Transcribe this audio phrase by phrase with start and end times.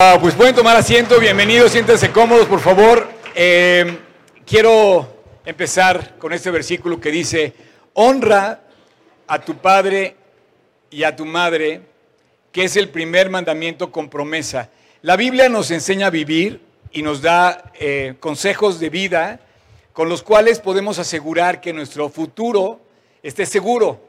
[0.00, 3.08] Ah, pues pueden tomar asiento, bienvenidos, siéntense cómodos, por favor.
[3.34, 3.98] Eh,
[4.46, 7.52] quiero empezar con este versículo que dice,
[7.94, 8.60] honra
[9.26, 10.14] a tu padre
[10.88, 11.80] y a tu madre,
[12.52, 14.70] que es el primer mandamiento con promesa.
[15.02, 16.60] La Biblia nos enseña a vivir
[16.92, 19.40] y nos da eh, consejos de vida
[19.92, 22.80] con los cuales podemos asegurar que nuestro futuro
[23.20, 24.00] esté seguro.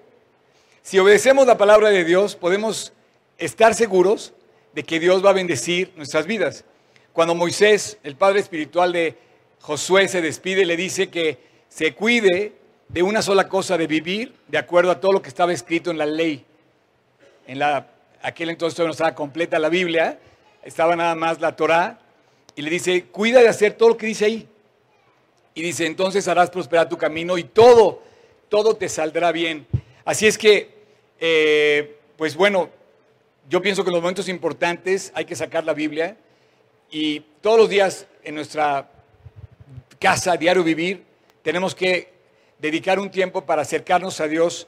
[0.84, 2.94] Si obedecemos la palabra de Dios, podemos
[3.40, 4.34] estar seguros
[4.74, 6.66] de que Dios va a bendecir nuestras vidas.
[7.14, 9.16] Cuando Moisés, el padre espiritual de
[9.62, 12.54] Josué, se despide, le dice que se cuide
[12.88, 15.98] de una sola cosa, de vivir de acuerdo a todo lo que estaba escrito en
[15.98, 16.46] la ley.
[17.48, 17.88] En la,
[18.21, 20.20] aquel entonces no estaba completa la Biblia,
[20.64, 22.00] estaba nada más la Torá,
[22.56, 24.48] y le dice, cuida de hacer todo lo que dice ahí.
[25.54, 28.01] Y dice, entonces harás prosperar tu camino y todo,
[28.50, 29.68] todo te saldrá bien.
[30.06, 30.70] Así es que,
[31.20, 32.70] eh, pues bueno,
[33.50, 36.16] yo pienso que en los momentos importantes hay que sacar la Biblia
[36.92, 38.92] y todos los días en nuestra
[40.00, 41.04] casa, diario vivir,
[41.42, 42.14] tenemos que
[42.60, 44.68] dedicar un tiempo para acercarnos a Dios.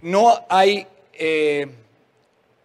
[0.00, 1.68] No hay eh,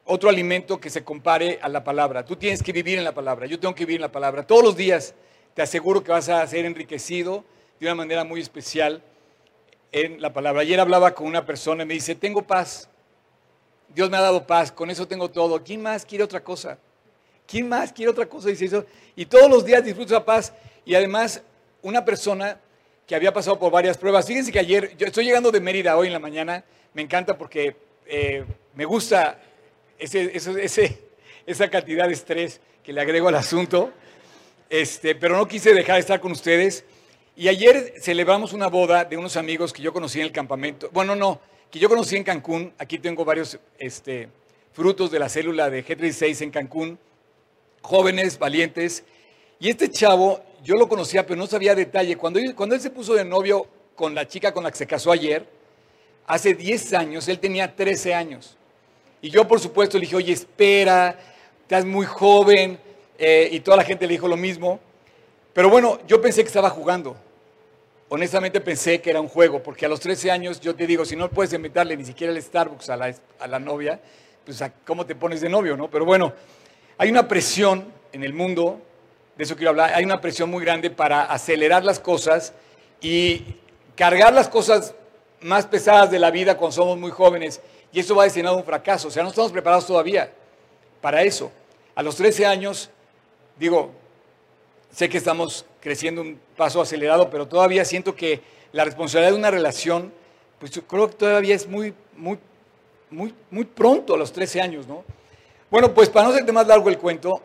[0.06, 2.26] otro alimento que se compare a la palabra.
[2.26, 4.42] Tú tienes que vivir en la palabra, yo tengo que vivir en la palabra.
[4.42, 5.14] Todos los días
[5.54, 7.46] te aseguro que vas a ser enriquecido
[7.80, 9.04] de una manera muy especial
[9.92, 10.64] en la palabra.
[10.64, 12.90] Ayer hablaba con una persona y me dice, tengo paz.
[13.90, 15.64] Dios me ha dado paz, con eso tengo todo.
[15.64, 16.78] ¿Quién más quiere otra cosa?
[17.48, 18.50] ¿Quién más quiere otra cosa?
[18.50, 18.86] Dice eso.
[19.16, 20.54] Y todos los días disfruto esa paz.
[20.86, 21.42] Y además,
[21.82, 22.60] una persona
[23.08, 24.28] que había pasado por varias pruebas.
[24.28, 26.64] Fíjense que ayer, yo estoy llegando de Mérida hoy en la mañana.
[26.94, 28.44] Me encanta porque eh,
[28.76, 29.40] me gusta
[29.98, 33.92] esa cantidad de estrés que le agrego al asunto.
[34.70, 36.84] Este, pero no quise dejar de estar con ustedes.
[37.38, 40.90] Y ayer celebramos una boda de unos amigos que yo conocí en el campamento.
[40.92, 41.40] Bueno, no,
[41.72, 42.74] que yo conocí en Cancún.
[42.78, 44.30] Aquí tengo varios este,
[44.74, 47.00] frutos de la célula de G36 en Cancún,
[47.82, 49.04] jóvenes, valientes.
[49.60, 52.16] Y este chavo, yo lo conocía, pero no sabía detalle.
[52.16, 55.12] Cuando cuando él se puso de novio con la chica con la que se casó
[55.12, 55.46] ayer,
[56.26, 58.58] hace 10 años, él tenía 13 años.
[59.22, 61.20] Y yo, por supuesto, le dije, oye, espera,
[61.64, 62.80] estás muy joven.
[63.20, 64.80] Eh, y toda la gente le dijo lo mismo.
[65.54, 67.18] Pero bueno, yo pensé que estaba jugando
[68.10, 71.16] honestamente pensé que era un juego, porque a los 13 años yo te digo, si
[71.16, 72.98] no puedes invitarle ni siquiera el Starbucks a
[73.48, 74.00] la, novia,
[74.46, 75.90] pues ¿cómo te pones de novio, no?
[75.90, 76.34] Pero bueno,
[76.98, 78.82] hay una presión en el mundo,
[79.36, 82.54] de eso quiero hablar, hay una presión muy grande para acelerar las cosas
[83.02, 83.44] y
[83.96, 84.96] cargar las cosas
[85.42, 88.66] más pesadas de la vida cuando somos muy jóvenes, y eso va destinado a un
[88.66, 90.32] fracaso, o sea, no estamos preparados todavía
[91.02, 91.52] para eso.
[91.96, 92.90] A los 13 años,
[93.58, 93.92] digo,
[94.92, 99.52] sé que estamos creciendo un paso acelerado, pero todavía siento que la responsabilidad de una
[99.52, 100.12] relación,
[100.60, 102.40] pues yo creo que todavía es muy, muy,
[103.10, 105.04] muy, muy pronto, a los 13 años, ¿no?
[105.70, 107.42] Bueno, pues para no hacerte más largo el cuento,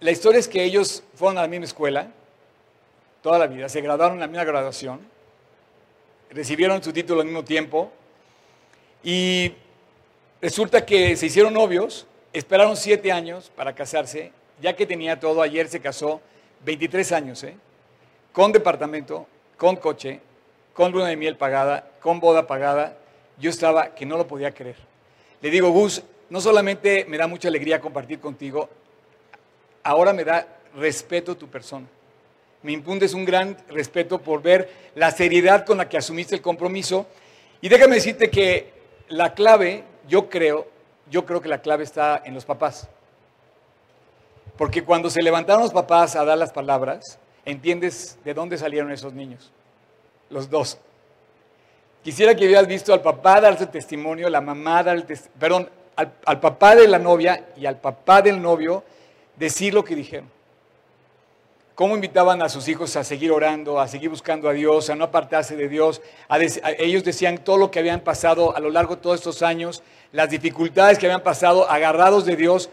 [0.00, 2.08] la historia es que ellos fueron a la misma escuela,
[3.22, 5.00] toda la vida, se graduaron en la misma graduación,
[6.30, 7.90] recibieron su título al mismo tiempo,
[9.02, 9.52] y
[10.40, 15.68] resulta que se hicieron novios, esperaron siete años para casarse, ya que tenía todo, ayer
[15.68, 16.20] se casó,
[16.64, 17.56] 23 años, ¿eh?
[18.32, 19.26] con departamento,
[19.56, 20.20] con coche,
[20.72, 22.96] con luna de miel pagada, con boda pagada,
[23.38, 24.76] yo estaba que no lo podía creer.
[25.40, 28.68] Le digo, Gus, no solamente me da mucha alegría compartir contigo,
[29.82, 31.86] ahora me da respeto tu persona.
[32.62, 37.06] Me impundes un gran respeto por ver la seriedad con la que asumiste el compromiso.
[37.60, 38.72] Y déjame decirte que
[39.08, 40.66] la clave, yo creo,
[41.10, 42.88] yo creo que la clave está en los papás.
[44.56, 49.12] Porque cuando se levantaron los papás a dar las palabras, entiendes de dónde salieron esos
[49.12, 49.50] niños,
[50.30, 50.78] los dos.
[52.02, 56.40] Quisiera que hubieras visto al papá darse testimonio, la mamá dar el testimonio, perdón, al,
[56.40, 58.84] papá de la novia y al papá del novio
[59.36, 60.28] decir lo que dijeron.
[61.74, 65.04] Cómo invitaban a sus hijos a seguir orando, a seguir buscando a Dios, a no
[65.04, 66.02] apartarse de Dios.
[66.28, 69.42] A a ellos decían todo lo que habían pasado a lo largo de todos estos
[69.42, 69.82] años,
[70.12, 72.70] las dificultades que habían pasado, agarrados de Dios,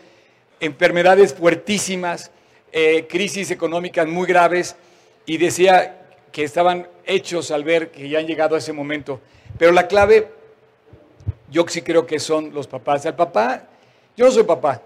[0.61, 2.31] enfermedades fuertísimas,
[2.71, 4.77] eh, crisis económicas muy graves
[5.25, 9.19] y decía que estaban hechos al ver que ya han llegado a ese momento.
[9.57, 10.29] Pero la clave,
[11.49, 13.05] yo sí creo que son los papás.
[13.05, 13.67] El papá,
[14.15, 14.81] yo no soy papá,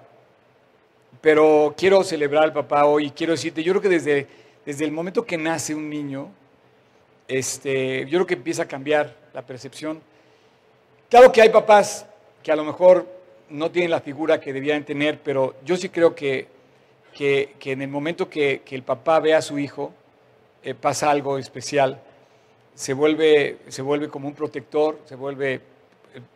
[1.22, 3.12] pero quiero celebrar al papá hoy.
[3.12, 4.28] Quiero decirte, yo creo que desde,
[4.66, 6.30] desde el momento que nace un niño,
[7.28, 10.02] este, yo creo que empieza a cambiar la percepción.
[11.10, 12.06] Claro que hay papás
[12.42, 13.15] que a lo mejor
[13.50, 16.48] no tienen la figura que debían tener, pero yo sí creo que
[17.16, 19.94] que, en el momento que, el papá ve a su hijo,
[20.64, 22.02] eh, pasa algo especial,
[22.74, 25.62] se vuelve, se vuelve como un protector, se vuelve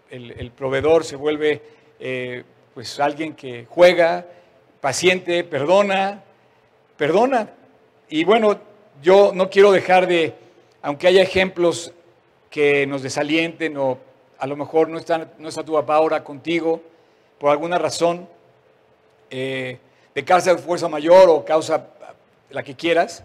[0.10, 1.62] el, proveedor, se vuelve
[2.00, 4.26] eh, pues alguien que juega,
[4.80, 6.24] paciente, perdona,
[6.96, 7.50] perdona.
[8.08, 8.58] Y bueno,
[9.04, 10.34] yo no quiero dejar de,
[10.82, 11.92] aunque haya ejemplos
[12.50, 13.98] que nos desalienten o
[14.38, 16.82] a lo mejor no está, no está tu papá ahora contigo
[17.40, 18.28] por alguna razón,
[19.30, 19.80] eh,
[20.14, 21.88] de causa de fuerza mayor o causa
[22.50, 23.24] la que quieras,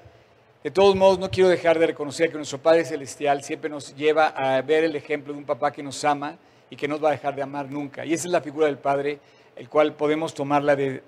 [0.62, 4.28] de todos modos no quiero dejar de reconocer que nuestro Padre Celestial siempre nos lleva
[4.28, 6.36] a ver el ejemplo de un papá que nos ama
[6.70, 8.06] y que no nos va a dejar de amar nunca.
[8.06, 9.18] Y esa es la figura del Padre,
[9.56, 11.02] el cual podemos tomarla de,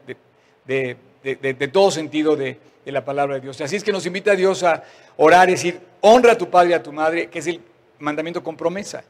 [0.67, 3.61] de, de todo sentido de, la palabra de Dios.
[3.61, 4.85] Así es que nos invita a Dios a
[5.17, 7.61] orar y decir, honra a tu padre y a tu madre, que es el
[7.99, 9.03] mandamiento con promesa.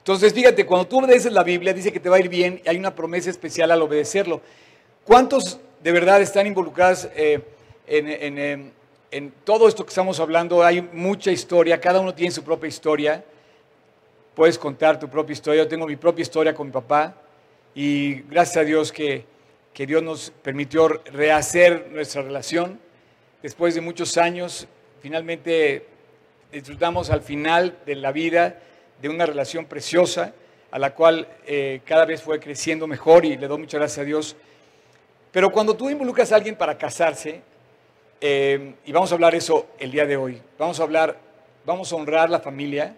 [0.00, 2.68] Entonces, fíjate, cuando tú obedeces la Biblia, dice que te va a ir bien y
[2.68, 4.40] hay una promesa especial al obedecerlo.
[5.04, 7.40] ¿Cuántos de verdad están involucrados eh,
[7.86, 8.72] en,
[9.10, 10.62] en, todo esto que estamos hablando?
[10.62, 13.24] Hay mucha historia, cada uno tiene su propia historia.
[14.34, 15.62] Puedes contar tu propia historia.
[15.64, 17.14] Yo tengo mi propia historia con mi papá
[17.74, 19.24] y gracias a Dios que
[19.72, 22.78] que Dios nos permitió rehacer nuestra relación.
[23.42, 24.66] Después de muchos años,
[25.00, 25.86] finalmente
[26.52, 28.60] disfrutamos al final de la vida
[29.00, 30.32] de una relación preciosa,
[30.70, 34.04] a la cual eh, cada vez fue creciendo mejor y le doy muchas gracias a
[34.04, 34.36] Dios.
[35.32, 37.42] Pero cuando tú involucras a alguien para casarse,
[38.20, 41.16] eh, y vamos a hablar eso el día de hoy, vamos a hablar,
[41.64, 42.94] vamos a honrar la familia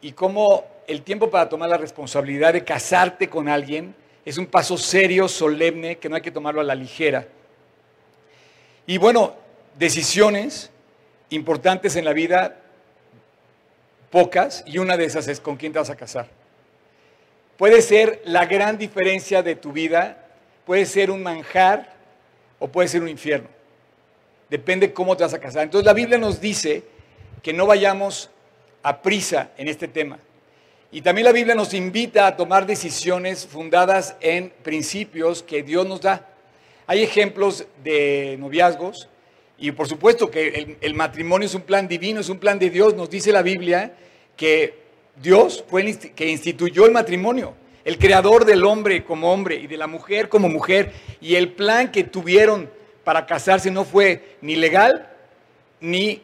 [0.00, 3.94] y cómo el tiempo para tomar la responsabilidad de casarte con alguien,
[4.24, 7.26] es un paso serio, solemne, que no hay que tomarlo a la ligera.
[8.86, 9.34] Y bueno,
[9.78, 10.70] decisiones
[11.30, 12.56] importantes en la vida,
[14.16, 16.26] pocas, y una de esas es con quién te vas a casar.
[17.58, 20.26] Puede ser la gran diferencia de tu vida,
[20.64, 21.92] puede ser un manjar
[22.58, 23.46] o puede ser un infierno.
[24.48, 25.64] Depende cómo te vas a casar.
[25.64, 26.82] Entonces la Biblia nos dice
[27.42, 28.30] que no vayamos
[28.82, 30.18] a prisa en este tema.
[30.90, 36.00] Y también la Biblia nos invita a tomar decisiones fundadas en principios que Dios nos
[36.00, 36.26] da.
[36.86, 39.10] Hay ejemplos de noviazgos
[39.58, 42.94] y por supuesto que el, matrimonio es un plan divino, es un plan de Dios.
[42.94, 43.92] Nos dice la Biblia
[44.36, 44.86] que
[45.20, 47.54] Dios fue el que instituyó el matrimonio,
[47.84, 50.92] el creador del hombre como hombre y de la mujer como mujer.
[51.20, 52.70] Y el plan que tuvieron
[53.04, 55.08] para casarse no fue ni legal
[55.80, 56.22] ni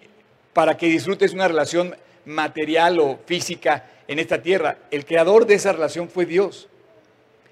[0.53, 4.79] para que disfrutes una relación material o física en esta tierra.
[4.91, 6.69] El creador de esa relación fue Dios.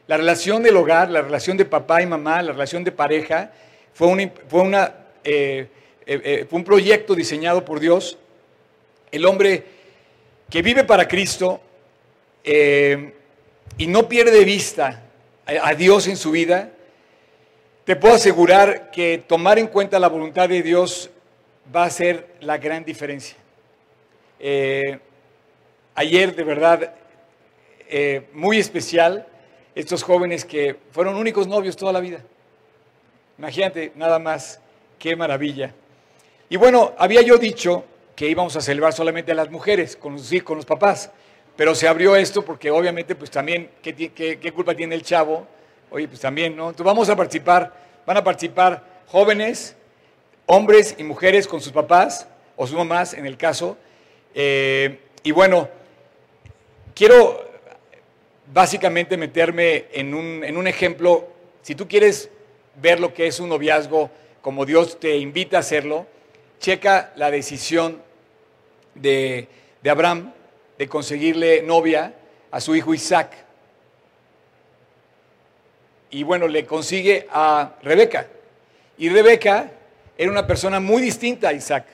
[0.06, 3.52] La relación del hogar, la relación de papá y mamá, la relación de pareja,
[3.94, 5.68] fue, un, fue, una, eh,
[6.04, 8.18] eh, eh, fue un proyecto diseñado por Dios.
[9.12, 9.64] El hombre
[10.50, 11.60] que vive para Cristo
[12.44, 15.02] y no pierde de vista
[15.46, 16.70] a, Dios en su vida,
[17.84, 21.10] te puedo asegurar que tomar en cuenta la voluntad de Dios
[21.74, 23.36] va a ser la gran diferencia
[26.00, 26.94] ayer de verdad
[27.88, 29.26] eh, muy especial,
[29.74, 32.24] estos jóvenes que fueron únicos novios toda la vida.
[33.38, 34.60] Imagínate, nada más,
[34.98, 35.74] qué maravilla.
[36.48, 37.84] Y bueno, había yo dicho
[38.20, 41.10] que íbamos a celebrar solamente a las mujeres, con los, con los papás,
[41.56, 45.46] pero se abrió esto porque obviamente pues también, ¿qué, culpa tiene el chavo?
[45.90, 46.64] Oye, pues también, ¿no?
[46.64, 47.72] Entonces vamos a participar,
[48.04, 49.74] van a participar jóvenes,
[50.44, 53.78] hombres y mujeres con sus papás o sus mamás en el caso.
[54.34, 55.70] Eh, y bueno,
[56.94, 57.42] quiero
[58.52, 61.26] básicamente meterme en un, ejemplo.
[61.62, 62.28] Si tú quieres
[62.82, 64.10] ver lo que es un noviazgo
[64.42, 66.06] como Dios te invita a hacerlo,
[66.58, 68.09] checa la decisión
[69.00, 69.48] de,
[69.88, 70.32] Abraham
[70.78, 72.14] de conseguirle novia
[72.50, 73.32] a su hijo Isaac.
[76.10, 78.26] Y bueno, le consigue a Rebeca.
[78.98, 79.70] Y Rebeca
[80.18, 81.86] era una persona muy distinta a Isaac.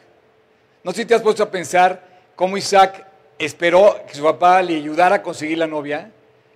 [0.82, 2.02] No sé si te has puesto a pensar
[2.34, 3.06] cómo Isaac
[3.38, 6.10] esperó que su papá le ayudara a conseguir la novia,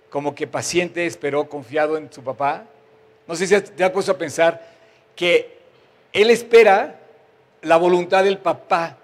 [0.09, 2.65] como que paciente esperó confiado en su papá.
[3.27, 4.67] No sé si te has puesto a pensar
[5.15, 5.59] que
[6.11, 6.99] él espera
[7.61, 8.97] la voluntad del papá.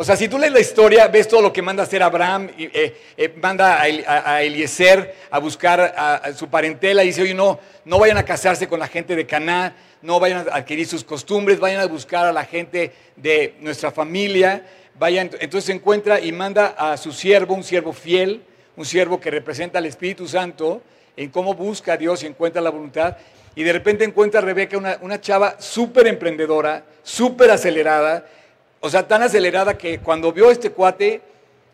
[0.00, 2.48] O sea, si tú lees la historia, ves todo lo que manda a hacer Abraham,
[2.56, 7.98] eh, eh, manda a, Eliezer a buscar a, su parentela y dice, oye, no, no
[7.98, 11.82] vayan a casarse con la gente de Caná, no vayan a adquirir sus costumbres, vayan
[11.82, 14.64] a buscar a la gente de nuestra familia,
[14.98, 18.42] vayan, entonces se encuentra y manda a su siervo, un siervo fiel,
[18.76, 20.80] un siervo que representa al Espíritu Santo,
[21.14, 23.18] en cómo busca a Dios y encuentra la voluntad.
[23.54, 28.24] Y de repente encuentra a Rebeca una, una chava súper emprendedora, súper acelerada,
[28.80, 31.20] o sea, tan acelerada que cuando vio este cuate,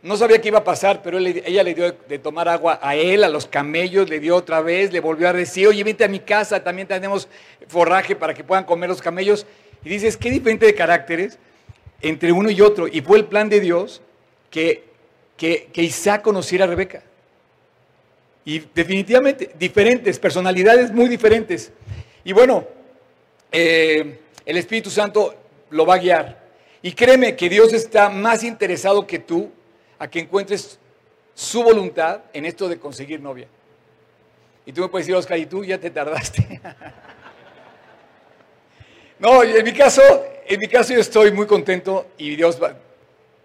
[0.03, 3.25] no sabía qué iba a pasar, pero ella le dio de tomar agua a él,
[3.25, 6.21] a los camellos, le dio otra vez, le volvió a decir, oye, vente a mi
[6.21, 7.29] casa, también tenemos
[7.67, 9.47] forraje para que puedan comer los camellos.
[9.85, 11.39] Y dices, qué diferente de caracteres
[12.01, 12.89] entre uno y otro.
[12.89, 14.03] Y fue el plan de Dios
[14.51, 14.85] que,
[15.37, 17.03] que, Isaac conociera a Rebeca.
[18.45, 21.73] Y definitivamente diferentes, personalidades muy diferentes.
[22.25, 22.65] Y bueno,
[23.51, 25.35] eh, el Espíritu Santo
[25.71, 26.46] lo va a guiar.
[26.87, 29.51] Y créeme que Dios está más interesado que tú
[29.99, 30.79] a que encuentres
[31.35, 33.49] su voluntad en esto de conseguir novia.
[34.65, 36.61] Y tú me puedes decir, Oscar, y tú ya te tardaste.
[39.19, 40.01] no, en mi caso,
[40.47, 42.77] en mi caso yo estoy muy contento y Dios va,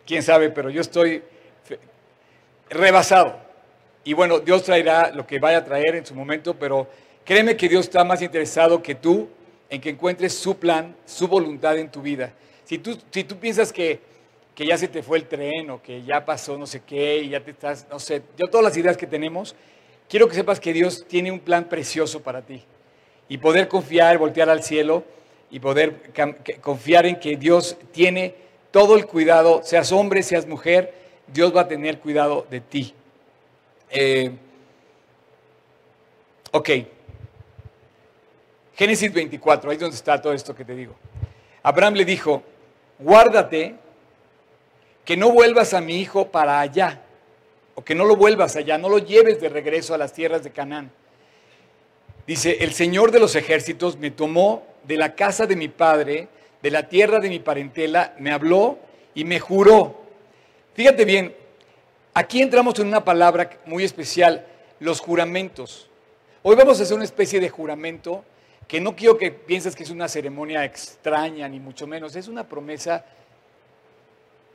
[0.06, 1.24] quién sabe, pero yo estoy
[2.70, 3.40] rebasado.
[4.04, 6.88] Y bueno, Dios traerá lo que vaya a traer en su momento, pero
[7.26, 9.30] créeme que Dios está más interesado que tú
[9.68, 12.34] en que encuentres su plan, su voluntad en tu vida.
[12.72, 14.00] Si tú, piensas que,
[14.56, 17.28] que ya se te fue el tren o que ya pasó no sé qué y
[17.28, 19.58] ya te estás, no sé, yo todas las ideas que tenemos,
[20.08, 22.64] quiero que sepas que Dios tiene un plan precioso para ti.
[23.28, 25.04] Y poder confiar, voltear al cielo
[25.50, 26.14] y poder
[26.62, 28.36] confiar en que Dios tiene
[28.72, 30.94] todo el cuidado, seas hombre, seas mujer,
[31.28, 32.94] Dios va a tener cuidado de ti.
[33.90, 34.32] Eh,
[36.54, 36.70] ok.
[38.76, 40.96] Génesis 24, ahí es donde está todo esto que te digo.
[41.64, 42.44] Abraham le dijo,
[43.02, 43.76] guárdate
[45.04, 47.02] que no vuelvas a mi hijo para allá,
[47.76, 50.52] o que no lo vuelvas allá, no lo lleves de regreso a las tierras de
[50.52, 50.92] Canaán.
[52.26, 56.30] Dice, el Señor de los ejércitos me tomó de la casa de mi padre,
[56.62, 58.78] de la tierra de mi parentela, me habló
[59.14, 60.00] y me juró.
[60.74, 61.36] Fíjate bien,
[62.14, 64.46] Aquí entramos en una palabra muy especial,
[64.82, 65.90] los juramentos.
[66.44, 68.26] Hoy vamos a hacer una especie de juramento
[68.72, 72.16] que no quiero que pienses que es una ceremonia extraña, ni mucho menos.
[72.16, 73.04] Es una promesa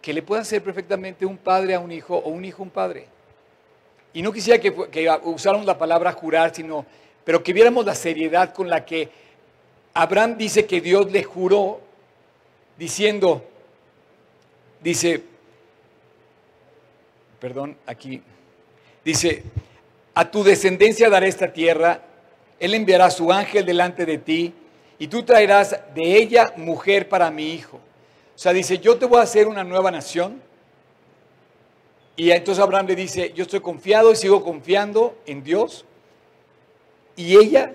[0.01, 2.71] que le puede hacer perfectamente un padre a un hijo o un hijo a un
[2.71, 3.09] padre.
[4.15, 6.87] Y no quisiera que, que usáramos la palabra jurar, sino,
[7.27, 9.11] pero que viéramos la seriedad con la que
[9.93, 11.83] Abraham dice que Dios le juró,
[12.79, 13.45] diciendo,
[14.83, 15.23] dice,
[17.39, 18.23] perdón, aquí,
[19.05, 19.43] dice,
[20.15, 22.01] a tu descendencia daré esta tierra,
[22.59, 24.55] él enviará su ángel delante de ti
[24.99, 27.77] y tú traerás de ella mujer para mi hijo.
[28.35, 30.43] O sea, dice, yo te voy a hacer una nueva nación.
[32.17, 35.85] Y entonces Abraham le dice, yo estoy confiado y sigo confiando en Dios.
[37.15, 37.73] Y ella,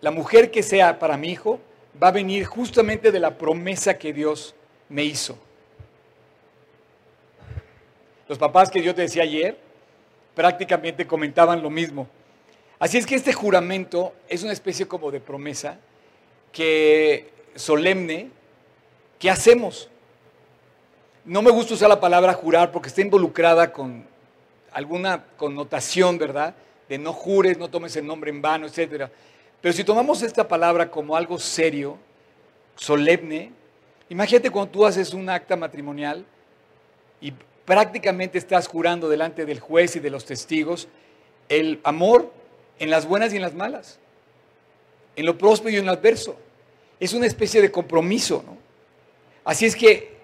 [0.00, 1.58] la mujer que sea para mi hijo,
[2.02, 4.54] va a venir justamente de la promesa que Dios
[4.88, 5.38] me hizo.
[8.28, 9.58] Los papás que yo te decía ayer
[10.34, 12.06] prácticamente comentaban lo mismo.
[12.78, 15.78] Así es que este juramento es una especie como de promesa
[16.52, 18.30] que solemne
[19.18, 19.88] que hacemos.
[21.24, 24.04] No me gusta usar la palabra jurar porque está involucrada con
[24.72, 26.54] alguna connotación, ¿verdad?
[26.88, 29.10] De no jures, no tomes el nombre en vano, etc.
[29.62, 31.96] Pero si tomamos esta palabra como algo serio,
[32.76, 33.52] solemne,
[34.10, 36.26] imagínate cuando tú haces un acta matrimonial
[37.22, 37.32] y
[37.64, 40.88] prácticamente estás jurando delante del juez y de los testigos
[41.48, 42.30] el amor
[42.78, 43.98] en las buenas y en las malas,
[45.16, 46.36] en lo próspero y en lo adverso.
[47.00, 48.56] Es una especie de compromiso, ¿no?
[49.44, 50.16] Así es que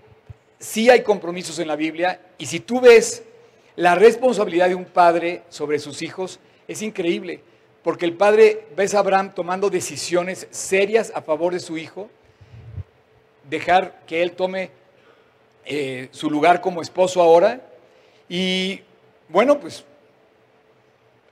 [0.59, 3.23] sí hay compromisos en la Biblia y si tú ves
[3.77, 7.41] la responsabilidad de un padre sobre sus hijos, es increíble,
[7.83, 12.11] porque el padre ves a Abraham tomando decisiones serias a favor de su hijo,
[13.49, 14.71] dejar que él tome
[15.65, 17.61] eh, su lugar como esposo ahora.
[18.29, 18.81] Y
[19.29, 19.85] bueno, pues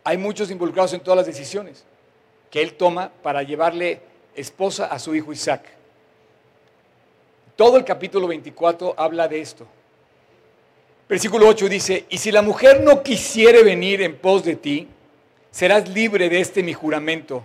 [0.04, 1.84] hay muchos involucrados en todas las decisiones
[2.50, 4.00] que él toma para llevarle
[4.34, 5.64] esposa a su hijo Isaac.
[7.56, 9.66] Todo el capítulo 24 habla de esto.
[11.08, 14.88] Versículo 8 dice, y si la mujer no quisiere venir en pos de ti,
[15.50, 17.44] serás libre de este mi juramento,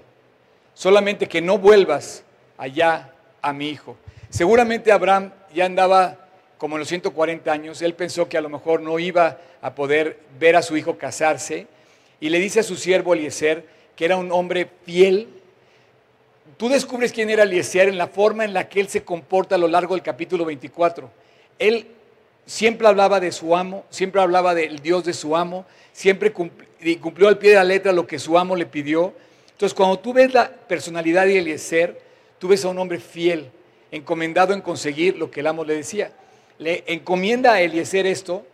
[0.74, 2.24] solamente que no vuelvas
[2.58, 3.98] allá a mi hijo.
[4.30, 6.26] Seguramente Abraham ya andaba
[6.58, 10.20] como en los 140 años, él pensó que a lo mejor no iba a poder
[10.40, 11.68] ver a su hijo casarse
[12.20, 15.28] y le dice a su siervo Eliezer que era un hombre fiel.
[16.58, 19.58] Tú descubres quién era Eliezer en la forma en la que él se comporta a
[19.58, 21.10] lo largo del capítulo 24.
[21.60, 21.88] Él
[22.46, 27.38] siempre hablaba de su amo, siempre hablaba del Dios de su amo, siempre cumplió al
[27.38, 29.14] pie de la letra lo que su amo le pidió.
[29.52, 32.02] Entonces, cuando tú ves la personalidad de Eliezer,
[32.40, 33.50] tú ves a un hombre fiel,
[33.92, 36.12] encomendado en conseguir lo que el amo le decía
[36.58, 38.46] le encomienda a Eliezer esto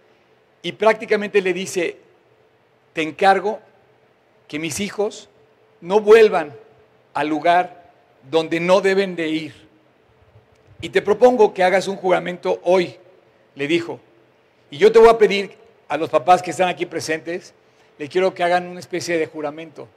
[0.62, 1.98] y prácticamente le dice,
[2.94, 3.60] te encargo
[4.48, 5.30] que mis hijos
[5.80, 6.54] no vuelvan
[7.14, 7.92] al lugar
[8.30, 9.68] donde no deben de ir.
[10.82, 12.98] Y te propongo que hagas un juramento hoy,
[13.56, 14.00] le dijo.
[14.70, 15.56] Y yo te voy a pedir
[15.88, 17.54] a los papás que están aquí presentes,
[17.98, 19.88] le quiero que hagan una especie de juramento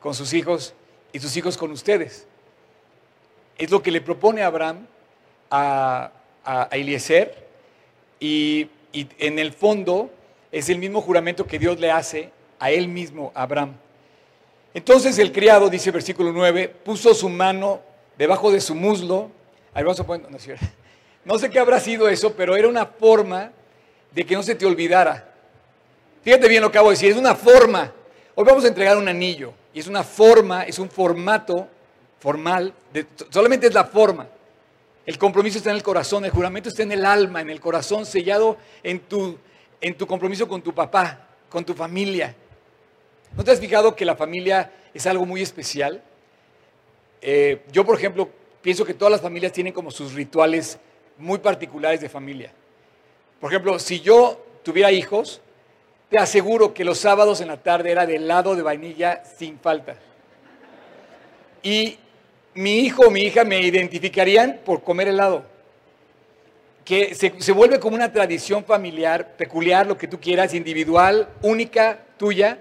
[0.00, 0.74] con sus hijos
[1.12, 2.26] y sus hijos con ustedes.
[3.56, 4.86] Es lo que le propone Abraham
[5.50, 6.10] a,
[6.44, 7.44] a Eliezer
[8.20, 10.10] y, en el fondo
[10.52, 12.30] es el mismo juramento que Dios le hace
[12.64, 13.74] a él mismo, Abraham.
[14.72, 17.82] Entonces el criado, dice versículo 9, puso su mano
[18.16, 19.30] debajo de su muslo.
[19.74, 20.38] Ahí vamos a no,
[21.26, 23.52] no sé qué habrá sido eso, pero era una forma
[24.12, 25.30] de que no se te olvidara.
[26.22, 27.92] Fíjate bien lo que acabo de decir, es una forma.
[28.34, 31.68] Hoy vamos a entregar un anillo y es una forma, es un formato
[32.18, 32.72] formal,
[33.28, 34.26] solamente es la forma.
[35.04, 38.06] El compromiso está en el corazón, el juramento está en el alma, en el corazón,
[38.06, 39.36] sellado en tu,
[39.82, 42.34] en tu compromiso con tu papá, con tu familia.
[43.36, 46.02] ¿No te has fijado que la familia es algo muy especial?
[47.20, 48.28] Eh, yo, por ejemplo,
[48.62, 50.78] pienso que todas las familias tienen como sus rituales
[51.18, 52.52] muy particulares de familia.
[53.40, 55.40] Por ejemplo, si yo tuviera hijos,
[56.10, 59.96] te aseguro que los sábados en la tarde era de helado de vainilla sin falta.
[61.62, 61.98] Y
[62.54, 65.44] mi hijo o mi hija me identificarían por comer helado.
[66.84, 72.58] Que se, vuelve como una tradición familiar, peculiar, lo que tú quieras, individual, única, tuya.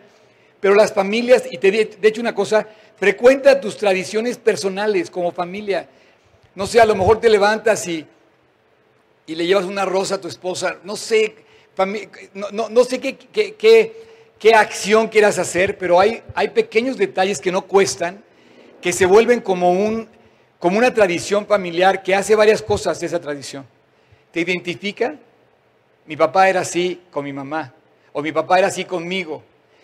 [0.63, 2.65] Pero las familias, y te de hecho una cosa,
[2.95, 5.89] frecuenta tus tradiciones personales como familia.
[6.55, 8.07] No sé, a lo mejor te levantas y,
[9.27, 10.77] y le llevas una rosa a tu esposa.
[10.85, 11.35] No sé,
[12.33, 13.17] no, sé qué,
[14.39, 18.23] qué, acción quieras hacer, pero hay, hay pequeños detalles que no cuestan
[18.81, 20.07] que se vuelven como, un,
[20.59, 23.65] como una tradición familiar que hace varias cosas esa tradición.
[24.31, 25.15] ¿Te identifica?
[26.05, 27.73] Mi papá era así con mi mamá,
[28.13, 29.43] o mi papá era así conmigo,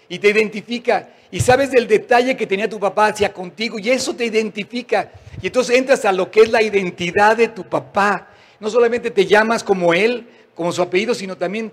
[0.10, 4.16] y te identifica, y sabes del detalle que tenía tu papá hacia contigo, y eso
[4.16, 5.12] te identifica,
[5.42, 8.28] y entonces entras a lo que es la identidad de tu papá.
[8.60, 11.72] No solamente te llamas como él, como su apellido, sino también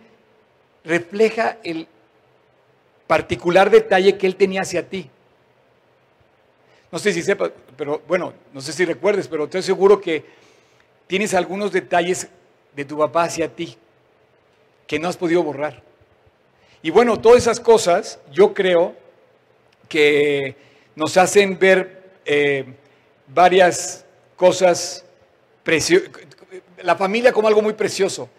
[0.85, 1.89] refleja el
[3.07, 5.11] particular detalle que él tenía hacia ti.
[6.93, 10.25] No sé si sepas, pero bueno, no sé si recuerdes, pero estoy seguro que
[11.07, 12.29] tienes algunos detalles
[12.75, 13.77] de tu papá hacia ti
[14.87, 15.83] que no has podido borrar.
[16.87, 18.95] Y bueno, todas esas cosas yo creo
[19.89, 20.55] que
[20.95, 22.65] nos hacen ver eh,
[23.27, 24.05] varias
[24.37, 25.05] cosas
[26.85, 28.31] la familia como algo muy precioso.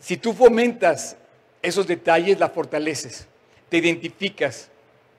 [0.00, 1.18] Si tú fomentas
[1.60, 3.28] esos detalles, la fortaleces,
[3.68, 4.70] te identificas,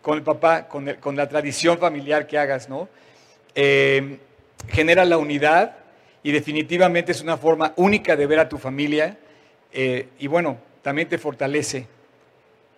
[0.02, 2.90] con el papá, con, la tradición familiar que hagas, ¿no?
[3.54, 4.18] Eh,
[4.70, 5.76] genera la unidad
[6.24, 9.20] y definitivamente es una forma única de ver a tu familia
[9.72, 11.99] eh, y bueno, también te fortalece.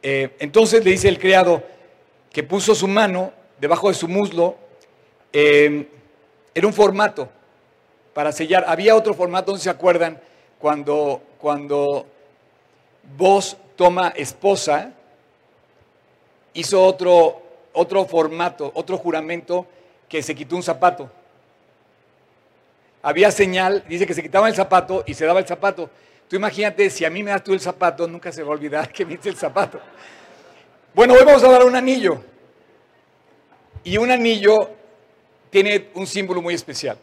[0.04, 1.64] Eh, entonces le dice el criado
[2.32, 4.56] que puso su mano debajo de su muslo,
[5.34, 7.30] era un formato
[8.14, 8.66] para sellar.
[8.68, 10.20] Había otro formato, ¿no se acuerdan?
[10.60, 12.06] Cuando, cuando
[13.18, 14.94] vos toma esposa,
[16.54, 17.42] hizo otro,
[17.74, 19.66] otro formato, otro juramento
[20.08, 21.10] que se quitó un zapato.
[23.02, 25.90] Había señal, dice que se quitaba el zapato y se daba el zapato.
[26.32, 28.90] Tú imagínate, si a mí me das tú el zapato, nunca se va a olvidar
[28.90, 29.82] que me hice el zapato.
[30.94, 32.24] Bueno, hoy vamos a dar un anillo.
[33.84, 34.70] Y un anillo
[35.50, 36.98] tiene un símbolo muy especial.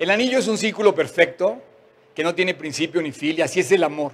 [0.00, 1.62] El anillo es un círculo perfecto
[2.12, 4.10] que no tiene principio ni fin, y así es el amor.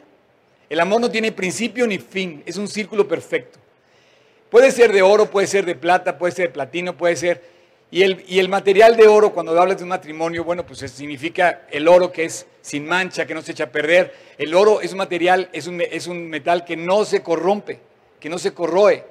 [0.68, 3.58] El amor no tiene principio ni fin, es un círculo perfecto.
[4.50, 7.51] Puede ser de oro, puede ser de plata, puede ser de platino, puede ser...
[7.92, 11.66] Y el, y el material de oro, cuando hablas de un matrimonio, bueno, pues significa
[11.70, 14.14] el oro que es sin mancha, que no se echa a perder.
[14.38, 17.80] El oro es un material, es un, es un metal que no se corrompe,
[18.18, 19.04] que no se corroe.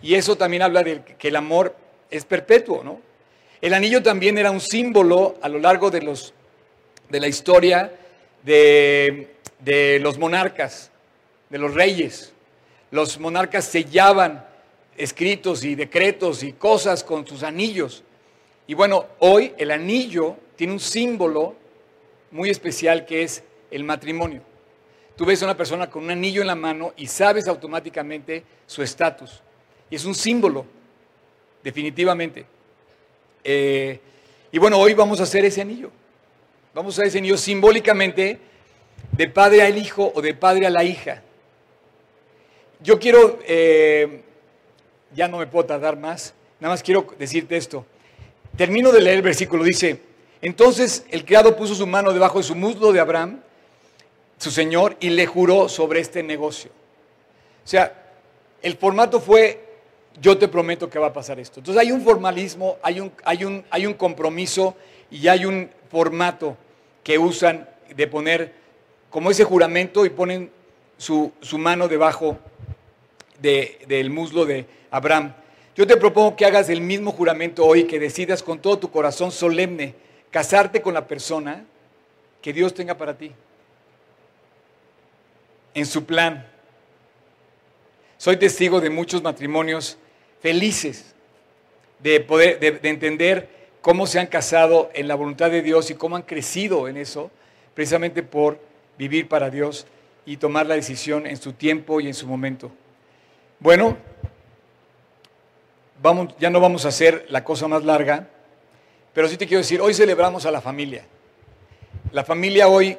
[0.00, 1.74] Y eso también habla de que el amor
[2.12, 3.00] es perpetuo, ¿no?
[3.60, 6.32] El anillo también era un símbolo a lo largo de, los,
[7.08, 7.92] de la historia
[8.44, 10.92] de, de los monarcas,
[11.50, 12.32] de los reyes.
[12.92, 14.46] Los monarcas sellaban
[14.96, 18.04] escritos y decretos y cosas con sus anillos.
[18.72, 21.54] Y bueno, hoy el anillo tiene un símbolo
[22.30, 24.40] muy especial que es el matrimonio.
[25.14, 28.82] Tú ves a una persona con un anillo en la mano y sabes automáticamente su
[28.82, 29.42] estatus.
[29.90, 30.64] Y es un símbolo,
[31.62, 32.46] definitivamente.
[33.44, 34.00] Eh,
[34.50, 35.90] y bueno, hoy vamos a hacer ese anillo.
[36.72, 38.38] Vamos a hacer ese anillo simbólicamente
[39.10, 41.22] de padre al hijo o de padre a la hija.
[42.80, 44.22] Yo quiero eh,
[45.14, 46.32] ya no me puedo tardar más.
[46.58, 47.84] Nada más quiero decirte esto.
[48.56, 49.64] Termino de leer el versículo.
[49.64, 50.00] Dice,
[50.42, 53.40] entonces el criado puso su mano debajo de su muslo de Abraham,
[54.38, 56.70] su señor, y le juró sobre este negocio.
[57.64, 58.02] O sea,
[58.60, 59.64] el formato fue,
[60.20, 61.60] yo te prometo que va a pasar esto.
[61.60, 64.76] Entonces hay un formalismo, hay un, hay un, hay un compromiso
[65.10, 66.56] y hay un formato
[67.02, 68.52] que usan de poner
[69.10, 70.50] como ese juramento y ponen
[70.96, 72.38] su, su mano debajo
[73.40, 75.34] del muslo de Abraham.
[75.74, 79.32] Yo te propongo que hagas el mismo juramento hoy, que decidas con todo tu corazón
[79.32, 79.94] solemne
[80.32, 81.64] casarte con la persona
[82.40, 83.30] que Dios tenga para ti.
[85.74, 86.48] En su plan.
[88.18, 89.98] Soy testigo de muchos matrimonios
[90.40, 91.14] felices,
[92.00, 93.48] de, poder, de, entender
[93.80, 97.30] cómo se han casado en la voluntad de Dios y cómo han crecido en eso,
[97.74, 98.58] precisamente por
[98.98, 99.86] vivir para Dios
[100.24, 102.70] y tomar la decisión en su tiempo y en su momento.
[103.58, 103.96] Bueno,
[106.38, 108.28] ya no vamos a hacer la cosa más larga,
[109.12, 111.04] pero sí te quiero decir, hoy celebramos a la familia.
[112.12, 112.96] La familia hoy,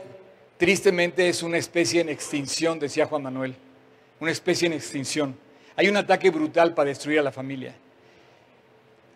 [0.58, 3.56] tristemente, es una especie en extinción, decía Juan Manuel,
[4.20, 5.36] una especie en extinción.
[5.76, 7.76] Hay un ataque brutal para destruir a la familia.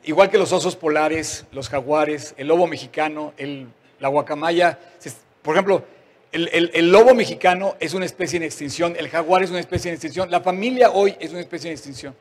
[0.04, 3.34] Igual que los osos polares, los jaguares, el lobo mexicano,
[4.00, 4.80] la guacamaya.
[5.42, 5.84] Por ejemplo,
[6.32, 10.30] el, lobo mexicano es una especie en extinción, el jaguar es una especie en extinción,
[10.30, 12.16] la familia hoy es una especie en extinción.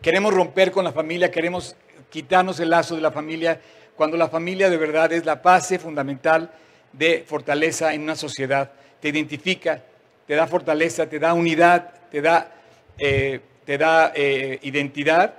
[0.00, 1.76] Queremos romper con la familia, queremos
[2.10, 3.60] quitarnos el lazo de la familia,
[3.96, 6.50] cuando la familia de verdad es la base fundamental
[6.92, 8.70] de fortaleza en una sociedad.
[9.00, 9.82] Te identifica,
[10.26, 12.52] te da fortaleza, te da unidad, te da
[12.98, 15.34] eh, te da eh, identidad,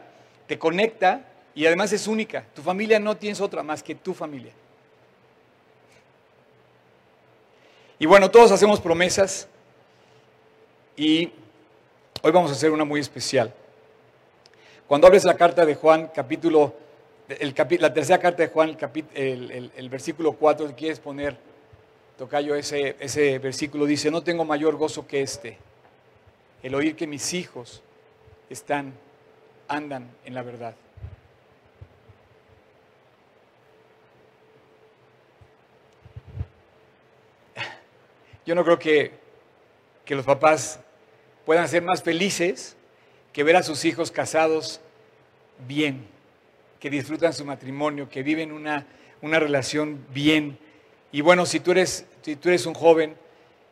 [0.46, 1.22] te conecta
[1.56, 2.43] y además es única.
[2.54, 4.52] Tu familia no tienes otra más que tu familia.
[7.98, 9.48] Y bueno, todos hacemos promesas
[10.96, 11.32] y
[12.22, 13.52] hoy vamos a hacer una muy especial.
[14.88, 16.73] Cuando abres la carta de Juan, capítulo,
[17.80, 18.78] la tercera carta de Juan,
[19.13, 21.36] el, el, versículo 4, si quieres poner,
[22.17, 25.58] tocayo, ese, ese versículo dice, no tengo mayor gozo que este
[26.63, 27.84] el oír que mis hijos
[28.50, 28.93] están,
[29.67, 30.73] andan en la verdad.
[38.45, 39.12] Yo no creo que,
[40.06, 40.80] que los papás
[41.45, 42.76] puedan ser más felices
[43.38, 44.82] que ver a sus hijos casados
[45.67, 46.08] bien,
[46.80, 48.88] que disfrutan su matrimonio, que viven una,
[49.21, 50.58] una relación bien.
[51.12, 53.15] Y bueno, si tú eres, si tú eres un joven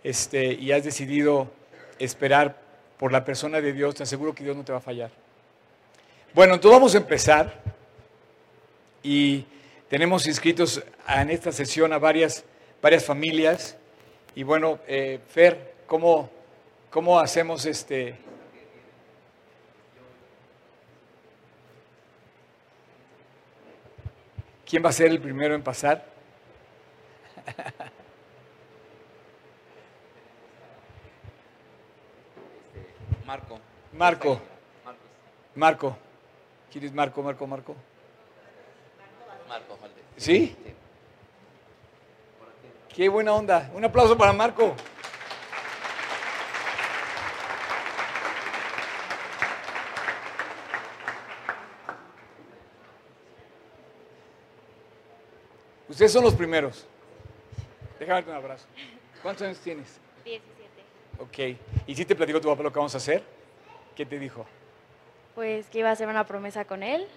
[0.03, 1.49] este, y has decidido
[1.97, 2.61] esperar
[2.99, 5.09] por la persona de Dios, te aseguro que Dios no te va a fallar.
[6.35, 7.63] Bueno, entonces vamos a empezar
[9.01, 9.45] y
[9.89, 12.43] tenemos inscritos en esta sesión a varias,
[12.83, 13.75] varias familias.
[14.35, 16.29] Y bueno, eh, Fer, ¿cómo,
[16.91, 18.23] ¿cómo hacemos este?
[24.75, 26.03] ¿Quién va a ser el primero en pasar?
[33.25, 33.57] Marco.
[33.93, 34.41] Marco.
[35.55, 35.97] Marco.
[36.69, 37.73] ¿Quién es Marco, Marco, Marco?
[39.47, 39.77] Marco,
[40.17, 40.57] ¿Sí?
[42.93, 43.71] Qué buena onda.
[43.73, 44.75] Un aplauso para Marco.
[55.95, 56.85] Ustedes son los primeros.
[57.97, 58.65] Déjame darte un abrazo.
[59.21, 59.97] ¿Cuántos años tienes?
[61.19, 61.57] Ok.
[61.87, 63.23] ¿Y si te platicó tu papá lo que vamos a hacer?
[63.95, 64.45] ¿Qué te dijo?
[65.35, 67.07] Pues que iba a hacer una promesa con él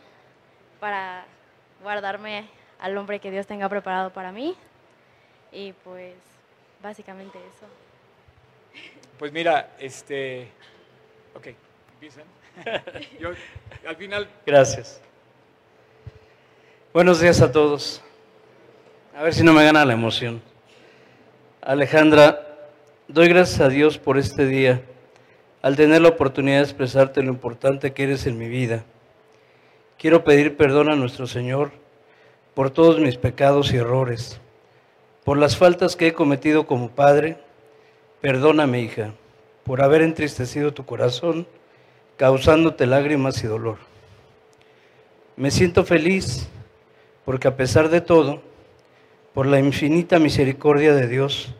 [0.78, 1.26] para
[1.82, 4.54] guardarme al hombre que Dios tenga preparado para mí.
[5.50, 6.14] Y pues
[6.80, 7.66] básicamente eso.
[9.18, 10.52] Pues mira, este...
[11.34, 11.48] Ok,
[11.94, 12.26] empiezan.
[13.18, 13.30] Yo,
[13.84, 14.30] al final...
[14.46, 15.00] Gracias.
[16.92, 18.04] Buenos días a todos.
[19.18, 20.40] A ver si no me gana la emoción.
[21.60, 22.70] Alejandra,
[23.08, 24.80] Doy gracias a Dios por este día,
[25.60, 28.84] al tener la oportunidad de expresarte lo importante que eres en mi vida.
[29.98, 31.72] Quiero pedir perdón a nuestro Señor
[32.54, 34.40] por todos mis pecados y errores,
[35.24, 37.38] por las faltas que he cometido como padre.
[38.20, 39.14] Perdóname, hija,
[39.64, 41.44] por haber entristecido tu corazón,
[42.16, 43.78] causándote lágrimas y dolor.
[45.34, 46.48] Me siento feliz
[47.24, 48.46] porque a pesar de todo,
[49.38, 51.54] por la infinita misericordia de Dios,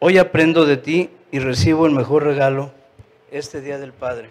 [0.00, 2.72] Hoy aprendo de ti y recibo el mejor regalo
[3.30, 4.28] este Día del Padre.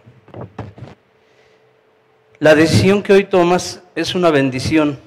[2.37, 4.99] La decisión que hoy tomas es una bendición.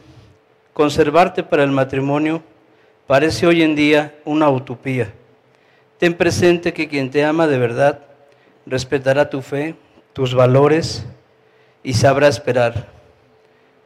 [0.72, 2.42] Conservarte para el matrimonio
[3.06, 5.14] parece hoy en día una utopía.
[5.98, 8.00] Ten presente que quien te ama de verdad
[8.66, 9.76] respetará tu fe,
[10.14, 11.06] tus valores
[11.84, 12.88] y sabrá esperar.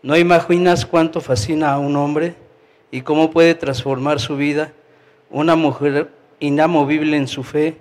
[0.02, 2.36] No imaginas cuánto fascina a un hombre
[2.90, 4.72] y cómo puede transformar su vida
[5.30, 7.76] una mujer inamovible en su fe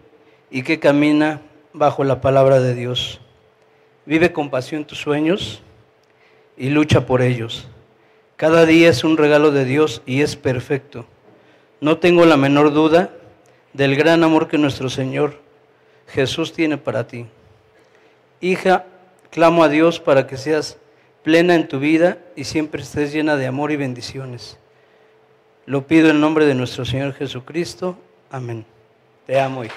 [0.51, 1.41] y que camina
[1.73, 3.19] bajo la palabra de Dios.
[4.05, 5.61] Vive con pasión tus sueños
[6.57, 7.67] y lucha por ellos.
[8.35, 11.05] Cada día es un regalo de Dios y es perfecto.
[11.81, 13.11] No tengo la menor duda
[13.73, 15.39] del gran amor que nuestro Señor
[16.07, 17.25] Jesús tiene para ti.
[18.41, 18.85] Hija,
[19.29, 20.77] clamo a Dios para que seas
[21.23, 24.57] plena en tu vida y siempre estés llena de amor y bendiciones.
[25.69, 27.95] Lo pido en nombre de nuestro Señor Jesucristo.
[28.31, 28.65] Amén.
[29.27, 29.75] Te amo, hijo.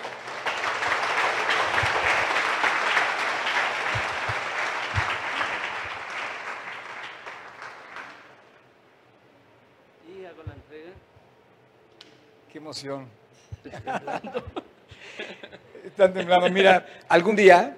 [10.09, 10.93] Y hago la entrega.
[12.51, 13.07] Qué emoción.
[15.85, 16.49] Están temblando.
[16.49, 17.77] Mira, algún día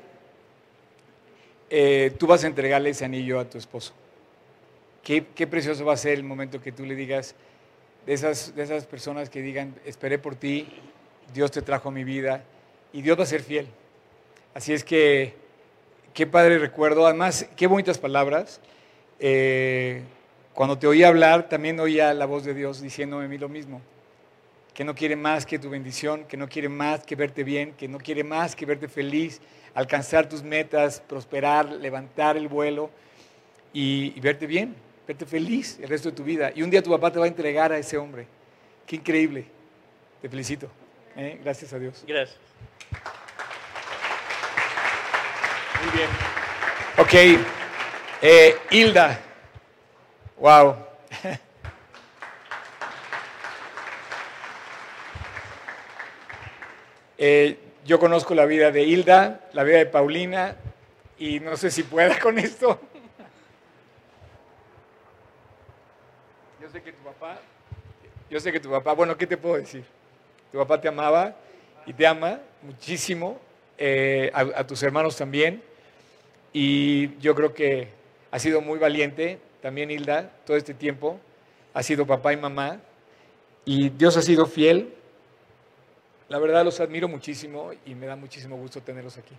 [1.68, 3.92] eh, tú vas a entregarle ese anillo a tu esposo.
[5.02, 7.34] Qué, qué precioso va a ser el momento que tú le digas,
[8.06, 10.68] de esas, de esas personas que digan, esperé por ti,
[11.32, 12.44] Dios te trajo a mi vida
[12.92, 13.66] y Dios va a ser fiel.
[14.54, 15.34] Así es que,
[16.12, 17.06] qué padre recuerdo.
[17.06, 18.60] Además, qué bonitas palabras.
[19.18, 20.02] Eh,
[20.52, 23.80] cuando te oí hablar, también oía la voz de Dios diciéndome a mí lo mismo.
[24.72, 27.88] Que no quiere más que tu bendición, que no quiere más que verte bien, que
[27.88, 29.40] no quiere más que verte feliz,
[29.74, 32.90] alcanzar tus metas, prosperar, levantar el vuelo
[33.72, 36.52] y verte bien, verte feliz el resto de tu vida.
[36.54, 38.26] Y un día tu papá te va a entregar a ese hombre.
[38.86, 39.46] Qué increíble.
[40.20, 40.70] Te felicito.
[41.16, 41.38] ¿eh?
[41.42, 42.04] Gracias a Dios.
[42.06, 42.38] Gracias.
[45.82, 46.08] Muy bien.
[46.98, 47.14] Ok.
[48.22, 49.20] Eh, Hilda.
[50.38, 50.76] Wow.
[57.16, 60.56] Eh, yo conozco la vida de Hilda, la vida de Paulina,
[61.16, 62.80] y no sé si pueda con esto.
[66.60, 67.08] Yo sé que tu
[68.30, 69.84] yo sé que tu papá, bueno, ¿qué te puedo decir?
[70.50, 71.36] Tu papá te amaba
[71.86, 73.38] y te ama muchísimo,
[73.78, 75.62] eh, a, a tus hermanos también,
[76.52, 77.88] y yo creo que
[78.30, 81.18] ha sido muy valiente también Hilda todo este tiempo,
[81.72, 82.80] ha sido papá y mamá,
[83.64, 84.92] y Dios ha sido fiel.
[86.28, 89.34] La verdad los admiro muchísimo y me da muchísimo gusto tenerlos aquí.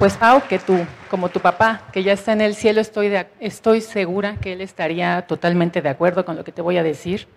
[0.00, 0.78] Pues Pau, que tú,
[1.10, 5.26] como tu papá, que ya está en el cielo, estoy, estoy segura que él estaría
[5.28, 7.28] totalmente de acuerdo con lo que te voy a decir.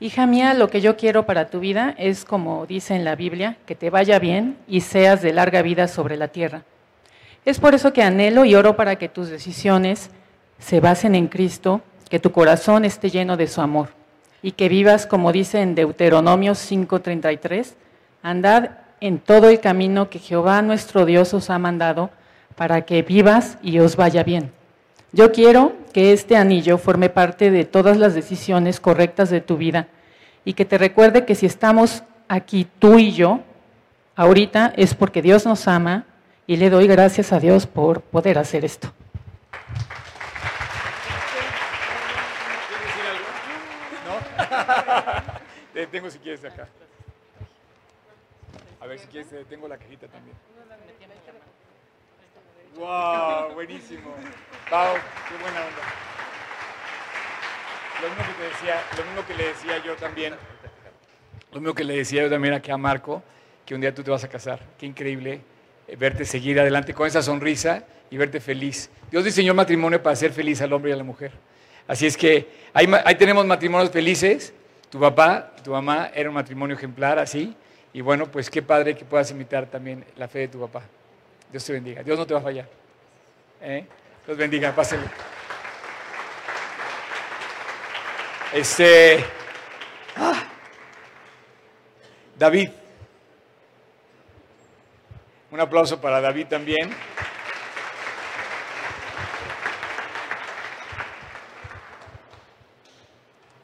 [0.00, 3.58] Hija mía, lo que yo quiero para tu vida es, como dice en la Biblia,
[3.64, 6.62] que te vaya bien y seas de larga vida sobre la tierra.
[7.44, 10.10] Es por eso que anhelo y oro para que tus decisiones
[10.58, 13.90] se basen en Cristo, que tu corazón esté lleno de su amor
[14.42, 17.76] y que vivas, como dice en Deuteronomio 5:33,
[18.24, 22.10] andad en todo el camino que Jehová nuestro Dios os ha mandado
[22.56, 24.52] para que vivas y os vaya bien.
[25.12, 29.88] Yo quiero que este anillo forme parte de todas las decisiones correctas de tu vida
[30.44, 33.40] y que te recuerde que si estamos aquí tú y yo,
[34.16, 36.04] ahorita es porque Dios nos ama
[36.46, 38.92] y le doy gracias a Dios por poder hacer esto.
[45.72, 46.68] Te detengo si quieres acá.
[48.88, 50.34] A ver si quieres, te detengo la cajita también.
[52.74, 53.52] ¡Wow!
[53.52, 54.14] Buenísimo.
[54.70, 54.94] Pau,
[55.28, 55.82] qué buena onda.
[58.00, 60.34] Lo mismo que te decía, lo mismo que le decía yo también,
[61.52, 63.22] lo mismo que le decía yo también aquí a Marco,
[63.66, 64.60] que un día tú te vas a casar.
[64.78, 65.42] Qué increíble
[65.86, 68.88] eh, verte seguir adelante con esa sonrisa y verte feliz.
[69.10, 71.32] Dios diseñó el matrimonio para hacer feliz al hombre y a la mujer.
[71.86, 74.54] Así es que ahí, ahí tenemos matrimonios felices.
[74.88, 77.54] Tu papá tu mamá era un matrimonio ejemplar así.
[77.92, 80.82] Y bueno, pues qué padre que puedas imitar también la fe de tu papá.
[81.50, 82.02] Dios te bendiga.
[82.02, 82.68] Dios no te va a fallar.
[83.60, 83.86] ¿Eh?
[84.26, 85.02] Dios bendiga, pásale.
[88.52, 89.24] Este.
[90.16, 90.44] ah.
[92.38, 92.70] David.
[95.50, 96.94] Un aplauso para David también.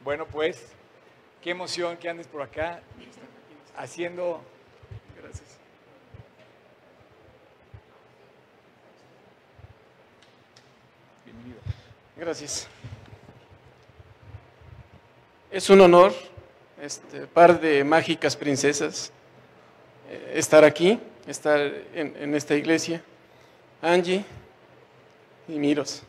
[0.03, 0.71] Bueno, pues,
[1.41, 2.81] qué emoción que andes por acá
[3.77, 4.41] haciendo.
[5.21, 5.57] Gracias.
[11.25, 11.59] Bienvenido.
[12.17, 12.67] Gracias.
[15.51, 16.13] Es un honor,
[16.81, 19.11] este par de mágicas princesas,
[20.09, 21.59] eh, estar aquí, estar
[21.93, 23.01] en, en esta iglesia.
[23.81, 24.25] Angie
[25.47, 26.01] y Miros.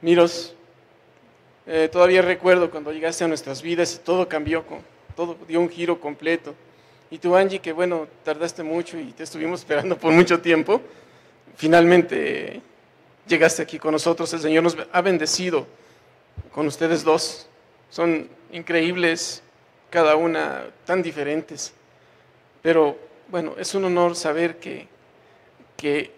[0.00, 0.54] Miros,
[1.66, 4.82] eh, todavía recuerdo cuando llegaste a nuestras vidas y todo cambió, con-
[5.18, 6.54] todo dio un giro completo.
[7.10, 10.80] Y tú, Angie, que bueno, tardaste mucho y te estuvimos esperando por mucho tiempo,
[11.56, 12.62] finalmente
[13.26, 14.32] llegaste aquí con nosotros.
[14.32, 15.66] El Señor nos ha bendecido
[16.52, 17.48] con ustedes dos.
[17.90, 19.42] Son increíbles,
[19.90, 21.72] cada una tan diferentes.
[22.62, 24.86] Pero bueno, es un honor saber que,
[25.76, 26.12] que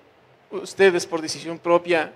[0.51, 2.13] ustedes por decisión propia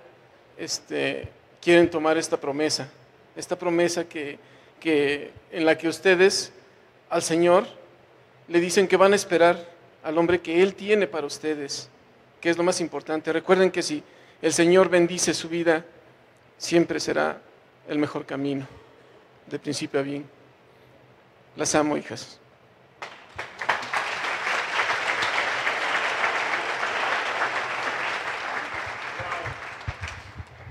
[0.55, 2.87] este, quieren tomar esta promesa.
[3.35, 4.37] Esta promesa que,
[4.79, 6.51] que, en la que ustedes
[7.09, 7.65] al Señor
[8.47, 9.57] le dicen que van a esperar
[10.03, 11.89] al hombre que Él tiene para ustedes,
[12.39, 13.33] que es lo más importante.
[13.33, 14.03] Recuerden que si
[14.41, 15.83] el Señor bendice su vida,
[16.57, 17.41] siempre será
[17.87, 18.67] el mejor camino,
[19.47, 20.25] de principio a bien.
[21.55, 22.39] Las amo, hijas.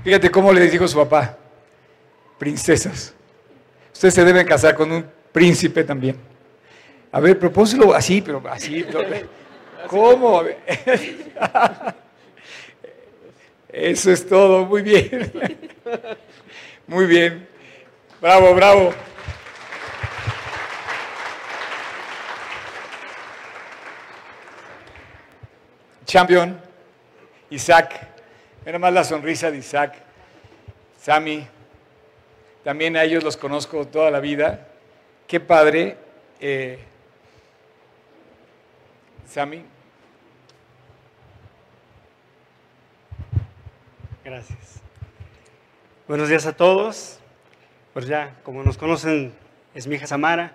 [0.05, 1.39] Fíjate cómo le dijo su papá,
[2.39, 3.15] princesas.
[3.91, 6.17] Ustedes se deben casar con un príncipe también.
[7.11, 8.87] A ver, propóselo así, pero así.
[9.89, 10.39] ¿Cómo?
[10.39, 10.59] A ver.
[13.69, 15.33] Eso es todo, muy bien.
[16.87, 17.49] Muy bien.
[18.21, 18.93] Bravo, bravo.
[26.05, 26.61] Champion,
[27.49, 28.07] Isaac.
[28.67, 29.95] Mira más la sonrisa de Isaac.
[31.01, 31.47] Sammy.
[32.63, 34.74] También a ellos los conozco toda la vida.
[35.27, 35.97] Qué padre.
[36.39, 36.79] Eh,
[39.27, 39.65] Sammy.
[44.23, 44.83] Gracias.
[46.07, 47.21] Buenos días a todos.
[47.95, 49.33] Pues ya, como nos conocen,
[49.75, 50.53] es mi hija Samara.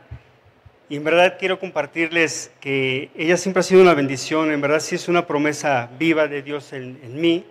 [0.87, 4.95] Y en verdad quiero compartirles que ella siempre ha sido una bendición, en verdad sí
[4.95, 7.45] es una promesa viva de Dios en, en mí.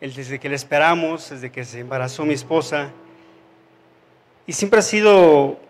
[0.00, 2.90] Desde que la esperamos, desde que se embarazó mi esposa.
[4.46, 5.63] Y siempre ha sido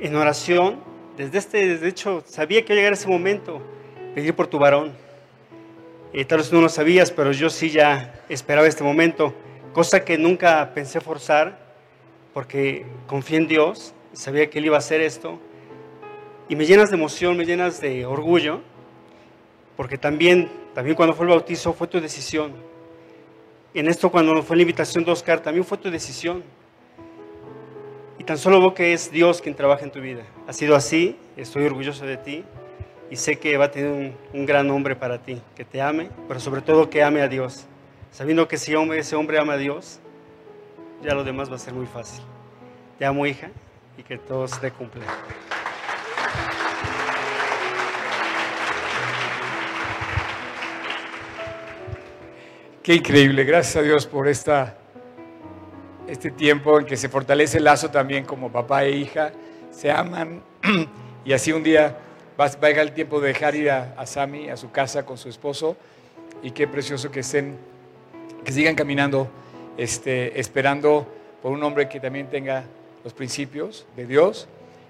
[0.00, 0.80] en oración.
[1.16, 3.60] Desde este, de hecho, sabía que iba a llegar ese momento,
[4.14, 4.92] pedir por tu varón.
[6.12, 9.34] Eh, tal vez no lo sabías, pero yo sí ya esperaba este momento,
[9.72, 11.58] cosa que nunca pensé forzar,
[12.34, 15.38] porque confié en Dios, sabía que Él iba a hacer esto
[16.48, 18.60] y me llenas de emoción, me llenas de orgullo,
[19.76, 22.52] porque también, también cuando fue el bautizo fue tu decisión.
[23.72, 26.42] En esto cuando fue la invitación de Oscar también fue tu decisión.
[28.22, 30.22] Y tan solo veo que es Dios quien trabaja en tu vida.
[30.46, 32.44] Ha sido así, estoy orgulloso de ti
[33.10, 36.38] y sé que va a tener un, gran hombre para ti, que te ame, pero
[36.38, 37.64] sobre todo que ame a Dios.
[38.12, 39.98] Sabiendo que si ese hombre ama a Dios,
[41.02, 42.22] ya lo demás va a ser muy fácil.
[42.96, 43.50] Te amo, hija,
[43.98, 45.02] y que todo se te cumpla.
[52.84, 54.78] Qué increíble, gracias a Dios por esta,
[56.12, 59.32] este tiempo en que se fortalece el lazo también como papá e hija,
[59.70, 60.42] se aman
[61.24, 61.96] y así un día
[62.38, 65.16] va, a llegar el tiempo de dejar ir a, a Sammy a su casa con
[65.16, 65.74] su esposo
[66.42, 67.56] y qué precioso que estén,
[68.44, 69.26] que sigan caminando,
[69.78, 71.06] este, esperando
[71.40, 72.64] por un hombre que también tenga
[73.04, 74.48] los principios de Dios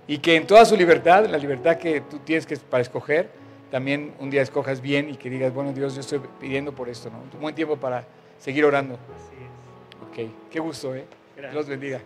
[0.09, 3.31] y que en toda su libertad, la libertad que tú tienes que para escoger,
[3.71, 7.11] también un día escojas bien y que digas, bueno Dios, yo estoy pidiendo por esto,
[7.11, 7.19] ¿no?
[7.33, 8.05] Un buen tiempo para
[8.41, 8.95] seguir orando.
[8.95, 9.52] Así es.
[10.13, 10.19] Ok,
[10.51, 11.07] qué gusto, ¿eh?
[11.35, 11.53] Gracias.
[11.55, 12.01] Dios bendiga.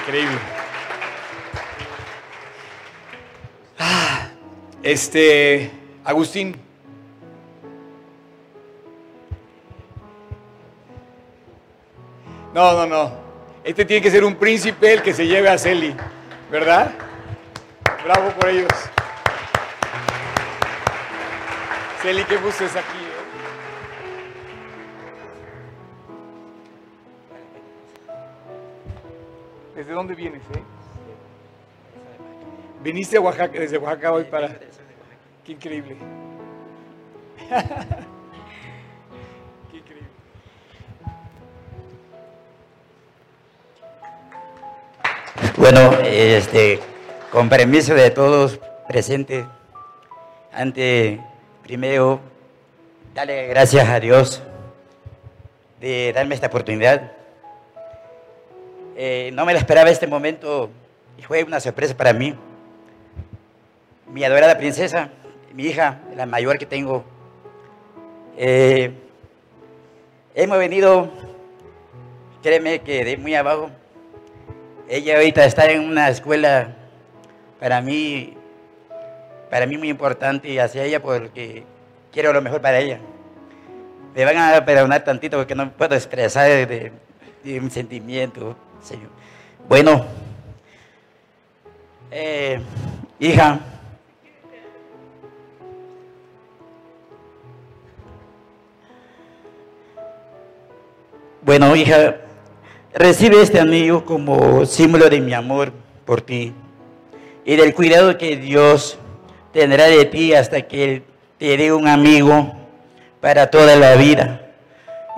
[0.00, 0.36] Increíble.
[3.78, 4.30] Ah,
[4.82, 5.70] Este,
[6.04, 6.56] Agustín.
[12.52, 13.12] No, no, no.
[13.62, 15.94] Este tiene que ser un príncipe el que se lleve a Celi,
[16.50, 16.90] ¿verdad?
[18.02, 18.72] Bravo por ellos.
[22.02, 23.07] Celi, qué gusto es aquí.
[29.88, 30.62] ¿Desde dónde vienes, eh?
[32.82, 34.54] Viniste a Oaxaca, desde Oaxaca hoy para...
[35.42, 35.96] Qué increíble.
[39.70, 40.08] Qué increíble.
[45.56, 46.80] Bueno, este,
[47.32, 49.46] con permiso de todos presentes,
[50.52, 51.18] ante
[51.62, 52.20] primero
[53.14, 54.42] darle gracias a Dios
[55.80, 57.17] de darme esta oportunidad.
[59.00, 60.70] Eh, no me la esperaba este momento
[61.16, 62.34] y fue una sorpresa para mí.
[64.12, 65.08] Mi adorada princesa,
[65.54, 67.04] mi hija, la mayor que tengo,
[68.36, 68.90] eh,
[70.34, 71.08] hemos venido,
[72.42, 73.70] créeme que de muy abajo.
[74.88, 76.74] Ella ahorita está en una escuela
[77.60, 78.36] para mí,
[79.48, 81.62] para mí muy importante y hacia ella porque
[82.10, 82.98] quiero lo mejor para ella.
[84.16, 86.92] Me van a perdonar tantito porque no puedo expresar de, de-
[87.44, 89.10] de mi sentimiento, Señor.
[89.68, 90.04] Bueno,
[92.10, 92.60] eh,
[93.18, 93.60] hija,
[101.42, 102.16] bueno, hija,
[102.94, 105.72] recibe este anillo como símbolo de mi amor
[106.04, 106.52] por ti
[107.44, 108.98] y del cuidado que Dios
[109.52, 111.02] tendrá de ti hasta que Él
[111.38, 112.54] te dé un amigo
[113.20, 114.42] para toda la vida.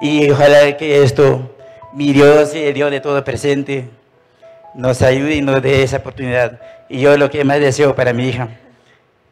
[0.00, 1.54] Y ojalá que esto,
[1.92, 3.88] mi Dios y el Dios de todo presente,
[4.74, 6.60] nos ayude y nos dé esa oportunidad.
[6.88, 8.48] Y yo lo que más deseo para mi hija.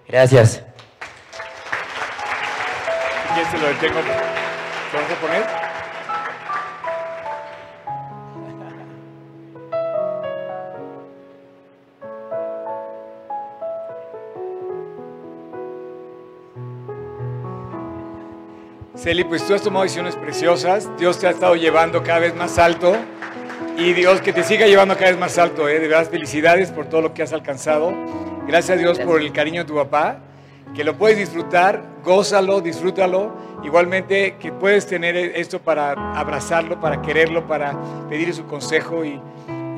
[0.07, 0.63] Gracias.
[3.35, 4.01] ¿Quién se lo detengo?
[4.01, 5.68] ¿Te vas a poner?
[19.09, 20.87] Celi, pues tú has tomado decisiones preciosas.
[20.99, 22.95] Dios te ha estado llevando cada vez más alto.
[23.79, 25.67] Y Dios que te siga llevando cada vez más alto.
[25.67, 25.81] ¿eh?
[25.81, 27.95] De verdad, felicidades por todo lo que has alcanzado.
[28.47, 30.19] Gracias a Dios por el cariño de tu papá.
[30.75, 33.33] Que lo puedes disfrutar, gózalo, disfrútalo.
[33.65, 37.75] Igualmente que puedes tener esto para abrazarlo, para quererlo, para
[38.11, 39.07] pedirle su consejo.
[39.07, 39.19] Y,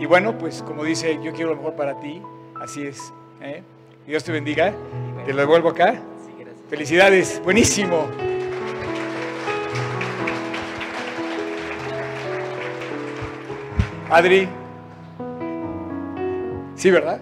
[0.01, 2.21] y bueno, pues como dice, yo quiero lo mejor para ti.
[2.61, 3.13] Así es.
[3.41, 3.63] ¿eh?
[4.09, 4.75] Dios te bendiga.
[5.25, 5.95] Te lo devuelvo acá.
[6.69, 7.41] Felicidades.
[7.45, 8.09] Buenísimo.
[14.11, 14.49] Adri.
[16.75, 17.21] Sí, ¿verdad?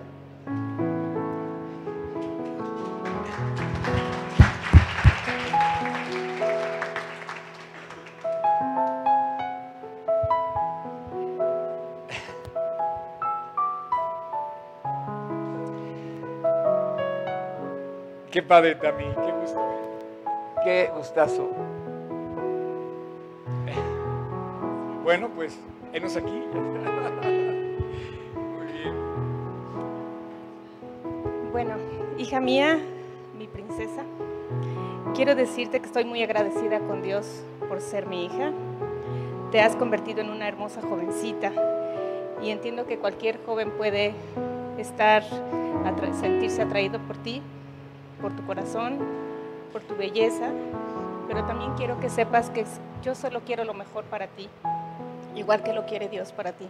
[18.30, 19.60] Qué padre también, qué gusto.
[20.64, 21.50] Qué gustazo.
[25.02, 25.58] Bueno, pues,
[25.92, 26.30] enos aquí.
[28.34, 28.94] Muy bien.
[31.52, 31.74] Bueno,
[32.18, 32.78] hija mía,
[33.38, 34.02] mi princesa,
[35.14, 38.52] quiero decirte que estoy muy agradecida con Dios por ser mi hija.
[39.50, 41.52] Te has convertido en una hermosa jovencita
[42.42, 44.14] y entiendo que cualquier joven puede
[44.78, 45.24] estar,
[46.20, 47.42] sentirse atraído por ti,
[48.20, 48.98] por tu corazón,
[49.72, 50.50] por tu belleza,
[51.26, 52.64] pero también quiero que sepas que
[53.02, 54.48] yo solo quiero lo mejor para ti,
[55.34, 56.68] igual que lo quiere Dios para ti.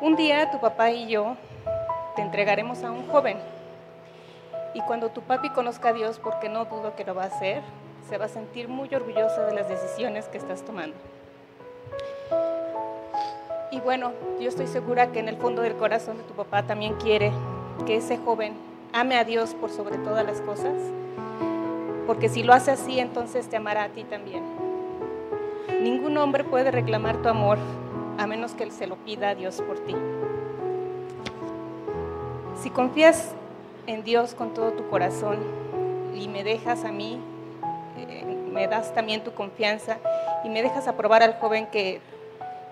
[0.00, 1.36] Un día tu papá y yo
[2.14, 3.38] te entregaremos a un joven
[4.76, 7.62] y cuando tu papi conozca a Dios, porque no dudo que lo va a hacer,
[8.10, 10.94] se va a sentir muy orgullosa de las decisiones que estás tomando.
[13.70, 16.94] Y bueno, yo estoy segura que en el fondo del corazón de tu papá también
[16.96, 17.32] quiere
[17.86, 18.52] que ese joven
[18.92, 20.74] ame a Dios por sobre todas las cosas,
[22.06, 24.44] porque si lo hace así, entonces te amará a ti también.
[25.80, 27.58] Ningún hombre puede reclamar tu amor
[28.18, 29.94] a menos que él se lo pida a Dios por ti.
[32.62, 33.34] Si confías
[33.86, 35.38] en Dios con todo tu corazón
[36.14, 37.20] y me dejas a mí,
[37.98, 39.98] eh, me das también tu confianza
[40.44, 42.00] y me dejas aprobar al joven que,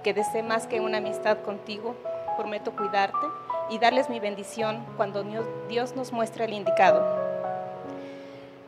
[0.03, 1.95] que desee más que una amistad contigo,
[2.39, 3.27] prometo cuidarte
[3.71, 7.05] y darles mi bendición cuando Dios- Dios nos muestre el indicado.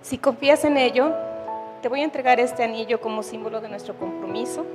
[0.02, 1.12] Si confías en ello,
[1.86, 4.66] te voy a entregar este anillo como símbolo de nuestro compromiso,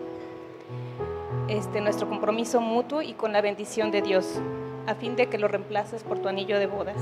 [1.49, 4.39] este, nuestro compromiso mutuo y con la bendición de Dios,
[4.87, 6.95] a fin de que lo reemplaces por tu anillo de bodas.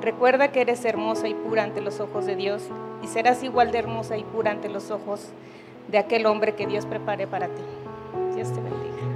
[0.00, 2.68] Recuerda que eres hermosa y pura ante los ojos de Dios
[3.02, 5.30] y serás igual de hermosa y pura ante los ojos
[5.88, 7.62] de aquel hombre que Dios prepare para ti.
[8.36, 9.15] Dios te bendiga.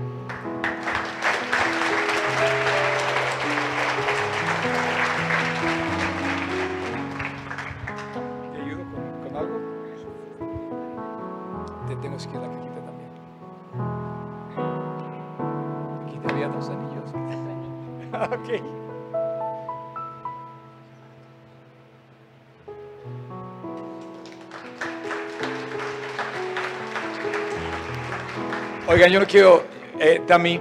[28.91, 29.62] Oigan, yo no quiero,
[30.01, 30.61] eh, Tami,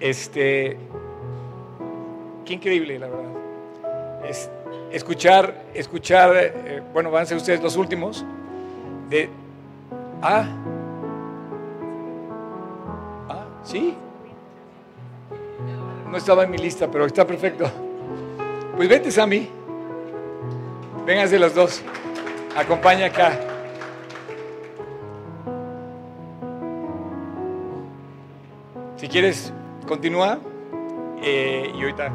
[0.00, 0.76] este,
[2.44, 3.30] qué increíble, la verdad.
[4.28, 4.50] Es,
[4.90, 8.24] escuchar, escuchar, eh, bueno, van a ser ustedes los últimos,
[9.08, 9.30] de,
[10.22, 10.44] ah,
[13.28, 13.94] ah, sí,
[16.10, 17.70] no estaba en mi lista, pero está perfecto.
[18.74, 19.48] Pues vete, Sammy,
[21.06, 21.80] vénganse los dos,
[22.56, 23.53] acompaña acá.
[29.04, 29.52] Si quieres,
[29.86, 30.38] continúa
[31.22, 32.10] eh, y ahorita.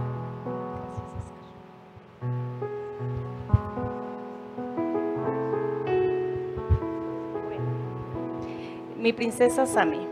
[8.98, 10.08] Mi princesa Sami,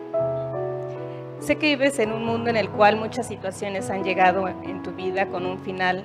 [1.39, 4.91] sé que vives en un mundo en el cual muchas situaciones han llegado en tu
[4.91, 6.03] vida con un final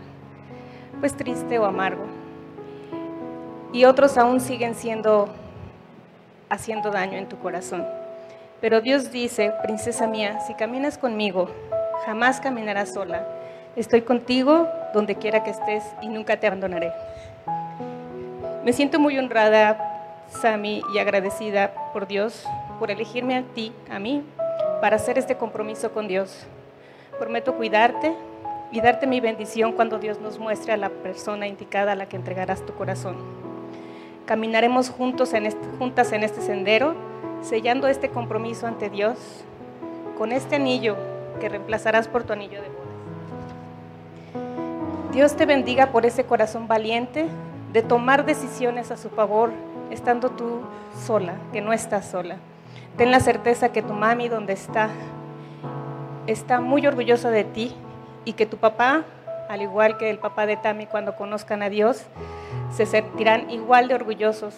[1.00, 2.06] pues triste o amargo.
[3.74, 5.28] Y otros aún siguen siendo
[6.48, 7.84] haciendo daño en tu corazón.
[8.62, 11.50] Pero Dios dice, princesa mía, si caminas conmigo,
[12.06, 13.26] jamás caminarás sola.
[13.74, 16.92] Estoy contigo donde quiera que estés y nunca te abandonaré.
[18.64, 22.46] Me siento muy honrada, Sami, y agradecida por Dios
[22.78, 24.22] por elegirme a ti, a mí,
[24.80, 26.46] para hacer este compromiso con Dios.
[27.18, 28.14] Prometo cuidarte
[28.70, 32.14] y darte mi bendición cuando Dios nos muestre a la persona indicada a la que
[32.14, 33.16] entregarás tu corazón.
[34.24, 36.94] Caminaremos juntos en este, juntas en este sendero,
[37.42, 39.18] sellando este compromiso ante Dios
[40.16, 40.96] con este anillo
[41.40, 42.82] que reemplazarás por tu anillo de bodas.
[45.12, 47.26] Dios te bendiga por ese corazón valiente
[47.72, 49.50] de tomar decisiones a su favor
[49.90, 50.60] estando tú
[51.04, 52.36] sola, que no estás sola.
[52.96, 54.88] Ten la certeza que tu mami donde está
[56.26, 57.74] está muy orgullosa de ti
[58.24, 59.04] y que tu papá,
[59.48, 62.04] al igual que el papá de Tami cuando conozcan a Dios,
[62.70, 64.54] se sentirán igual de orgullosos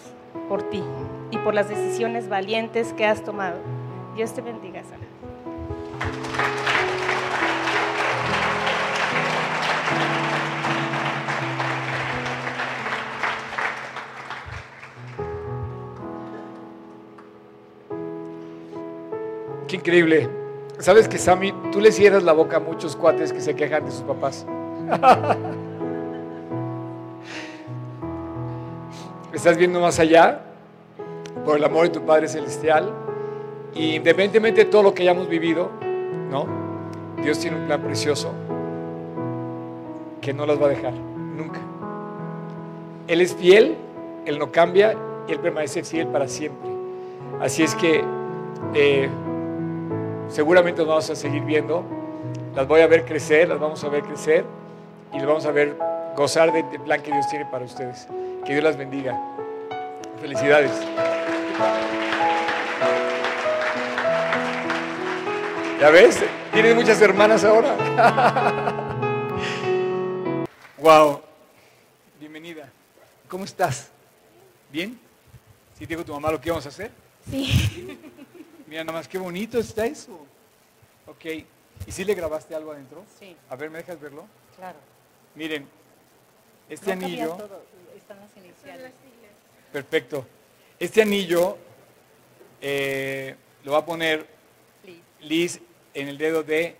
[0.47, 0.83] por ti
[1.31, 3.57] y por las decisiones valientes que has tomado.
[4.15, 5.03] Dios te bendiga, Sara.
[19.67, 20.29] Qué increíble.
[20.79, 23.91] Sabes que Sammy, tú le cierras la boca a muchos cuates que se quejan de
[23.91, 24.45] sus papás.
[29.33, 30.41] Estás viendo más allá
[31.45, 32.91] por el amor de tu Padre Celestial.
[33.73, 35.69] Y independientemente de todo lo que hayamos vivido,
[36.31, 36.47] ¿no?
[37.21, 38.31] Dios tiene un plan precioso
[40.21, 41.59] que no las va a dejar nunca.
[43.07, 43.75] Él es fiel,
[44.25, 44.95] Él no cambia
[45.27, 46.69] y Él permanece fiel para siempre.
[47.39, 48.03] Así es que
[48.73, 49.09] eh,
[50.29, 51.83] seguramente nos vamos a seguir viendo,
[52.55, 54.45] las voy a ver crecer, las vamos a ver crecer
[55.13, 55.77] y las vamos a ver
[56.15, 58.07] gozar del del plan que Dios tiene para ustedes.
[58.45, 59.19] Que Dios las bendiga.
[60.21, 60.71] Felicidades.
[65.79, 66.19] ¿Ya ves?
[66.51, 67.75] Tienes muchas hermanas ahora.
[70.77, 71.21] wow.
[72.19, 72.69] Bienvenida.
[73.29, 73.89] ¿Cómo estás?
[74.69, 74.99] ¿Bien?
[75.77, 76.91] ¿Sí te dijo tu mamá lo que íbamos a hacer?
[77.29, 77.97] Sí.
[78.67, 80.25] Mira, nada más qué bonito está eso.
[81.07, 81.25] Ok.
[81.87, 83.05] ¿Y si le grabaste algo adentro?
[83.17, 83.35] Sí.
[83.49, 84.25] A ver, ¿me dejas verlo?
[84.57, 84.77] Claro.
[85.35, 85.67] Miren,
[86.67, 87.37] este anillo,
[87.95, 88.91] están las iniciales.
[89.71, 90.25] perfecto.
[90.77, 91.57] Este anillo
[92.59, 94.27] eh, lo va a poner
[95.21, 95.61] Liz
[95.93, 96.75] en el dedo de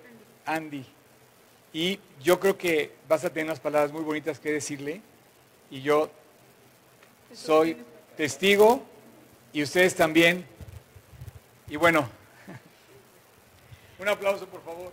[0.45, 0.85] Andy.
[1.71, 5.01] Y yo creo que vas a tener unas palabras muy bonitas que decirle.
[5.71, 6.11] Y yo
[7.33, 7.77] soy
[8.17, 8.83] testigo
[9.53, 10.45] y ustedes también.
[11.67, 12.09] Y bueno,
[13.99, 14.91] un aplauso por favor.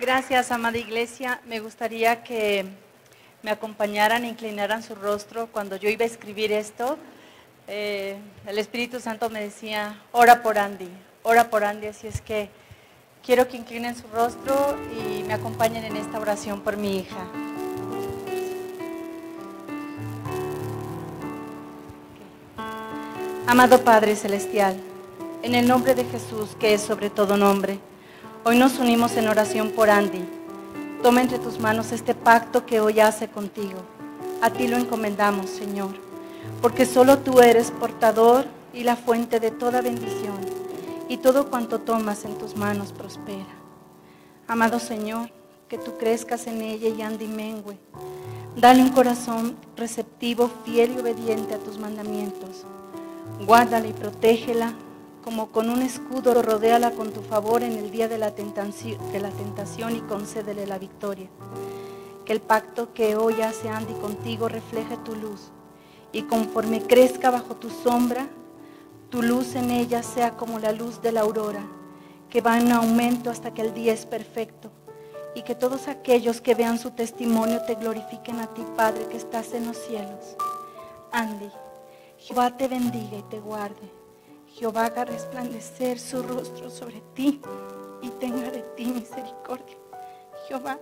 [0.00, 1.42] Gracias, amada iglesia.
[1.44, 2.64] Me gustaría que
[3.42, 5.46] me acompañaran, inclinaran su rostro.
[5.48, 6.98] Cuando yo iba a escribir esto,
[7.68, 8.16] eh,
[8.46, 10.88] el Espíritu Santo me decía, ora por Andy,
[11.22, 11.86] ora por Andy.
[11.86, 12.50] Así es que
[13.24, 17.26] quiero que inclinen su rostro y me acompañen en esta oración por mi hija.
[23.46, 24.76] Amado Padre Celestial,
[25.42, 27.80] en el nombre de Jesús, que es sobre todo nombre,
[28.44, 30.39] hoy nos unimos en oración por Andy.
[31.02, 33.78] Toma entre tus manos este pacto que hoy hace contigo.
[34.42, 35.92] A ti lo encomendamos, Señor,
[36.60, 38.44] porque solo tú eres portador
[38.74, 40.38] y la fuente de toda bendición,
[41.08, 43.46] y todo cuanto tomas en tus manos prospera.
[44.46, 45.30] Amado Señor,
[45.68, 47.78] que tú crezcas en ella y Andy mengue.
[48.56, 52.66] Dale un corazón receptivo, fiel y obediente a tus mandamientos.
[53.46, 54.74] Guárdala y protégela,
[55.22, 60.00] como con un escudo rodéala con tu favor en el día de la, tentación y
[60.00, 61.28] concédele la victoria.
[62.24, 65.50] Que el pacto que hoy hace Andy contigo refleje tu luz
[66.12, 68.28] y conforme crezca bajo tu sombra,
[69.10, 71.64] tu luz en ella sea como la luz de la aurora,
[72.28, 74.70] que va en aumento hasta que el día es perfecto.
[75.34, 79.52] Y que todos aquellos que vean su testimonio te glorifiquen a ti, Padre, que estás
[79.52, 80.36] en los cielos.
[81.12, 81.50] Andy,
[82.18, 83.99] Jehová te bendiga y te guarde.
[84.60, 87.40] Jehová haga resplandecer su rostro sobre ti
[88.02, 89.78] y tenga de ti misericordia.
[90.46, 90.78] Jehová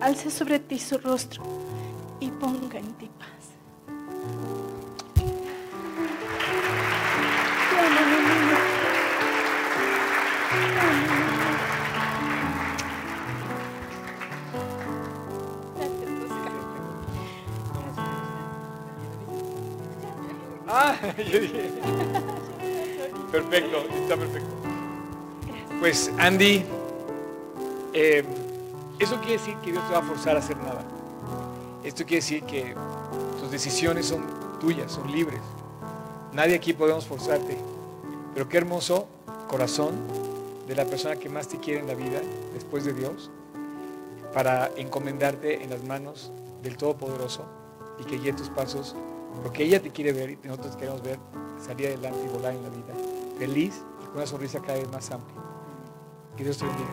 [0.00, 1.42] alce sobre ti su rostro
[2.18, 3.50] y ponga en ti paz.
[20.72, 20.96] Ah.
[23.32, 24.48] Perfecto, está perfecto.
[25.78, 26.64] Pues Andy,
[27.92, 28.24] eh,
[28.98, 30.84] eso quiere decir que Dios te va a forzar a hacer nada.
[31.84, 32.74] Esto quiere decir que
[33.40, 34.22] tus decisiones son
[34.60, 35.40] tuyas, son libres.
[36.32, 37.56] Nadie aquí podemos forzarte.
[38.34, 39.08] Pero qué hermoso
[39.48, 39.94] corazón
[40.68, 42.20] de la persona que más te quiere en la vida,
[42.54, 43.30] después de Dios,
[44.32, 46.30] para encomendarte en las manos
[46.62, 47.44] del Todopoderoso
[47.98, 48.94] y que guíe tus pasos,
[49.42, 51.18] porque ella te quiere ver y nosotros queremos ver
[51.64, 52.94] salir adelante y volar en la vida,
[53.38, 55.40] feliz y con una sonrisa cada vez más amplia.
[56.36, 56.90] Que Dios te bendiga.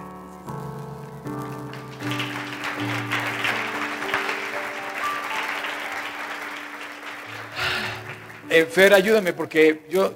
[8.49, 10.11] Eh, Fer, ayúdame porque yo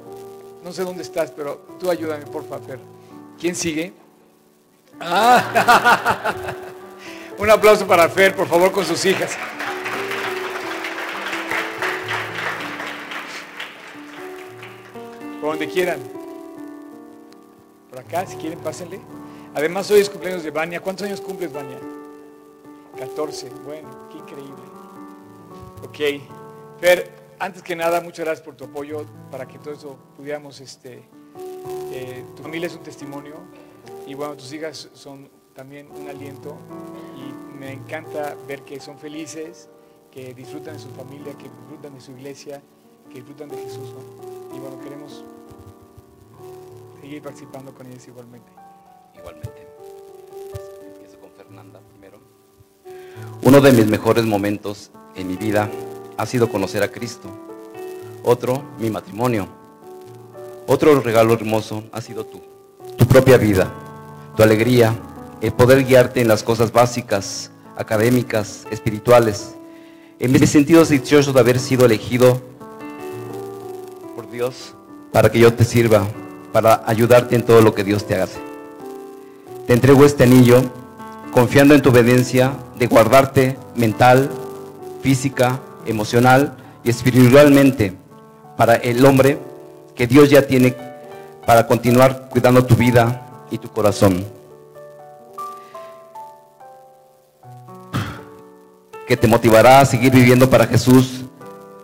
[0.64, 2.80] no sé dónde estás, pero tú ayúdame, por favor, Fer.
[3.40, 3.94] ¿Quién sigue?
[5.00, 6.34] Ah.
[7.38, 9.38] Un aplauso para Fer, por favor, con sus hijas.
[15.62, 16.00] Donde quieran.
[17.90, 19.00] Por acá, si quieren, pásenle.
[19.54, 20.80] Además, hoy es cumpleaños de Vania.
[20.80, 21.78] ¿Cuántos años cumples, Vania?
[22.98, 23.50] 14.
[23.64, 24.64] Bueno, qué increíble.
[25.84, 26.80] Ok.
[26.80, 31.04] Fer, antes que nada, muchas gracias por tu apoyo para que todo eso pudiéramos, este,
[31.92, 33.36] eh, tu familia es un testimonio
[34.08, 36.58] y bueno, tus hijas son también un aliento
[37.16, 39.70] y me encanta ver que son felices,
[40.10, 42.64] que disfrutan de su familia, que disfrutan de su iglesia,
[43.10, 43.94] que disfrutan de Jesús.
[44.56, 45.24] Y bueno, queremos
[47.12, 48.50] seguir participando con ellas igualmente.
[49.18, 49.68] Igualmente.
[50.94, 52.20] Empiezo con Fernanda primero.
[53.42, 55.70] Uno de mis mejores momentos en mi vida
[56.16, 57.28] ha sido conocer a Cristo.
[58.24, 59.46] Otro, mi matrimonio.
[60.68, 62.42] Otro regalo hermoso ha sido tú,
[62.96, 63.70] tu propia vida,
[64.38, 64.96] tu alegría,
[65.42, 69.56] el poder guiarte en las cosas básicas, académicas, espirituales.
[70.18, 72.42] En mi sentido dichoso de haber sido elegido
[74.16, 74.76] por Dios
[75.12, 76.08] para que yo te sirva,
[76.52, 78.40] para ayudarte en todo lo que Dios te hace.
[79.68, 80.64] Te entrego este anillo
[81.32, 84.30] confiando en tu obediencia de guardarte mental,
[85.02, 87.94] física, emocional y espiritualmente
[88.58, 89.38] para el hombre
[89.96, 90.76] que Dios ya tiene
[91.46, 94.26] para continuar cuidando tu vida y tu corazón.
[99.08, 101.26] Que te motivará a seguir viviendo para Jesús,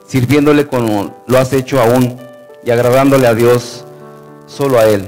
[0.07, 2.17] sirviéndole como lo has hecho aún
[2.63, 3.83] y agradándole a Dios,
[4.47, 5.05] solo a Él,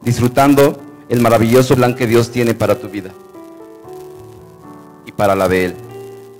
[0.00, 3.10] disfrutando el maravilloso plan que Dios tiene para tu vida
[5.04, 5.76] y para la de Él.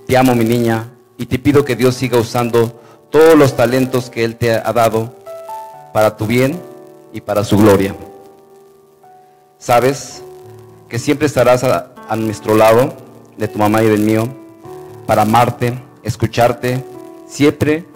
[0.06, 4.24] Te amo, mi niña, y te pido que Dios siga usando todos los talentos que
[4.24, 5.14] Él te ha dado
[5.92, 6.58] para tu bien
[7.12, 7.94] y para su gloria.
[9.58, 10.22] Sabes
[10.88, 12.94] que siempre estarás a, a nuestro lado,
[13.36, 14.28] de tu mamá y del mío,
[15.06, 16.84] para amarte, escucharte,
[17.26, 17.86] siempre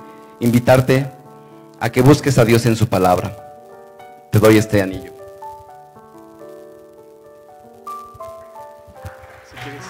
[0.40, 1.10] invitarte
[1.80, 3.45] a que busques a Dios en su palabra.
[4.36, 5.12] Te doy este anillo.
[9.48, 9.82] Si quieres.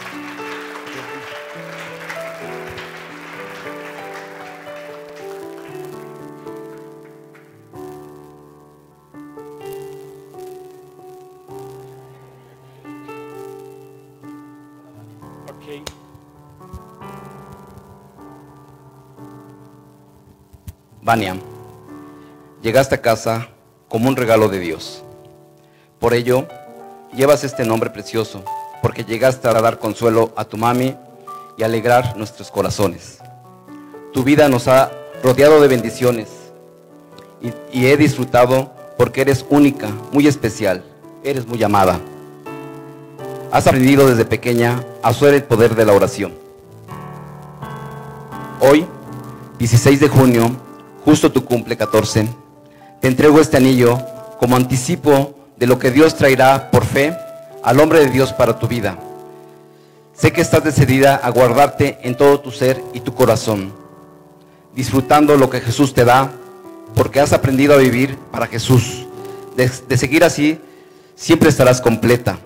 [15.50, 15.90] Ok.
[21.02, 21.34] Vania,
[22.62, 23.55] llegaste a casa
[23.88, 25.02] como un regalo de Dios.
[25.98, 26.46] Por ello,
[27.14, 28.42] llevas este nombre precioso,
[28.82, 30.94] porque llegaste a dar consuelo a tu mami
[31.56, 33.18] y alegrar nuestros corazones.
[34.12, 34.90] Tu vida nos ha
[35.22, 36.28] rodeado de bendiciones
[37.72, 40.84] y, he disfrutado porque eres única, muy especial,
[41.22, 42.00] eres muy amada.
[43.52, 46.32] Has aprendido desde pequeña a usar el poder de la oración.
[48.60, 48.86] Hoy,
[49.58, 50.50] 16 de junio,
[51.04, 52.28] justo tu cumple 14,
[53.06, 54.00] te entrego este anillo
[54.40, 57.16] como anticipo de lo que Dios traerá por fe
[57.62, 58.98] al hombre de Dios para tu vida.
[60.12, 63.72] Sé que estás decidida a guardarte en todo tu ser y tu corazón,
[64.74, 66.32] disfrutando lo que Jesús te da,
[66.96, 69.06] porque has aprendido a vivir para Jesús.
[69.54, 70.58] De, de seguir así,
[71.14, 72.40] siempre estarás completa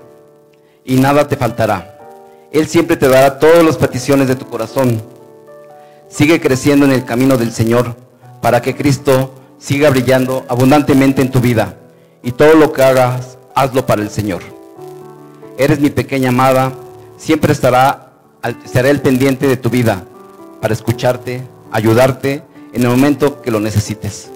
[0.84, 1.98] y nada te faltará.
[2.52, 5.02] Él siempre te dará todas las peticiones de tu corazón.
[6.11, 7.96] Sigue creciendo en el camino del Señor
[8.42, 11.76] para que Cristo siga brillando abundantemente en tu vida
[12.22, 14.42] y todo lo que hagas, hazlo para el Señor.
[15.58, 16.72] Eres mi pequeña amada,
[17.16, 18.12] siempre estará,
[18.64, 20.04] estaré al pendiente de tu vida
[20.61, 22.42] para escucharte, ayudarte
[22.72, 24.30] en el momento que lo necesites.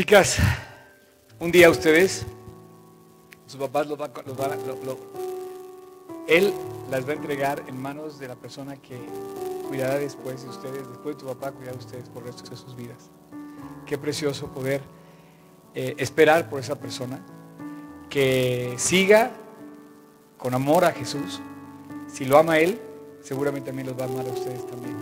[0.00, 0.38] Chicas,
[1.38, 2.24] un día ustedes,
[3.44, 4.96] sus papás los, va- los van a- lo-
[6.26, 6.54] él
[6.90, 8.98] las va a entregar en manos de la persona que
[9.68, 12.56] cuidará después de ustedes, después de tu papá cuidará de ustedes por el resto de
[12.56, 13.10] sus vidas.
[13.84, 14.80] Qué precioso poder
[15.74, 17.22] eh, esperar por esa persona
[18.08, 19.32] que siga
[20.38, 21.42] con amor a Jesús.
[22.10, 22.80] Si lo ama él,
[23.20, 24.96] seguramente también los va a amar a ustedes también.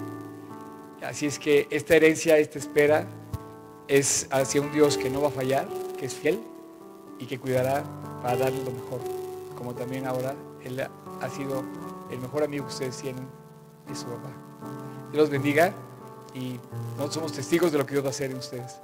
[1.05, 3.07] Así es que esta herencia, esta espera,
[3.89, 5.67] es hacia un Dios que no va a fallar,
[5.99, 6.41] que es fiel
[7.19, 7.83] y que cuidará
[8.23, 9.01] para darle lo mejor,
[9.57, 11.65] como también ahora Él ha sido
[12.11, 13.27] el mejor amigo que ustedes tienen,
[13.91, 14.31] es su papá.
[15.11, 15.73] Dios los bendiga
[16.35, 16.61] y
[16.91, 18.79] nosotros somos testigos de lo que Dios va a hacer en ustedes.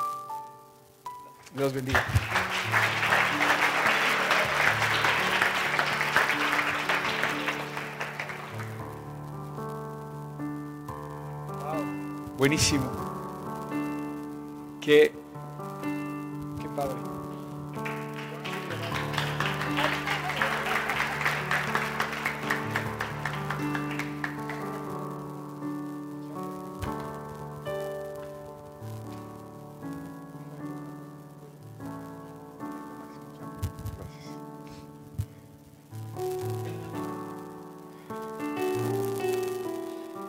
[1.55, 2.05] Dios bendiga.
[12.37, 13.14] Buenísimo.
[14.85, 15.11] Qué,
[16.61, 17.14] qué padre.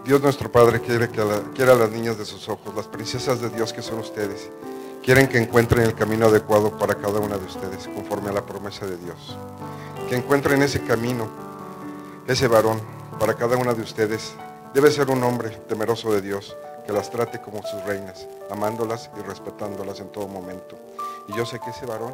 [0.05, 3.49] Dios nuestro Padre quiere, que la- a las niñas de sus ojos, las princesas de
[3.49, 4.51] Dios que son ustedes.
[5.03, 8.85] Quieren que encuentren el camino adecuado para cada una de ustedes, conforme a la promesa
[8.85, 9.35] de Dios.
[10.07, 11.27] Que encuentren ese camino,
[12.27, 12.79] ese varón,
[13.19, 14.35] para cada una de ustedes.
[14.75, 19.21] Debe ser un hombre temeroso de Dios, que las trate como sus reinas, amándolas y
[19.23, 20.77] respetándolas en todo momento.
[21.29, 22.13] Y yo sé que ese varón,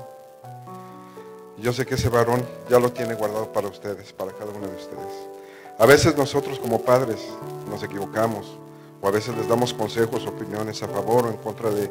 [1.58, 4.76] yo sé que ese varón ya lo tiene guardado para ustedes, para cada una de
[4.78, 5.41] ustedes.
[5.82, 7.28] A veces nosotros como padres
[7.68, 8.56] nos equivocamos
[9.02, 11.90] o a veces les damos consejos, opiniones a favor o en contra de,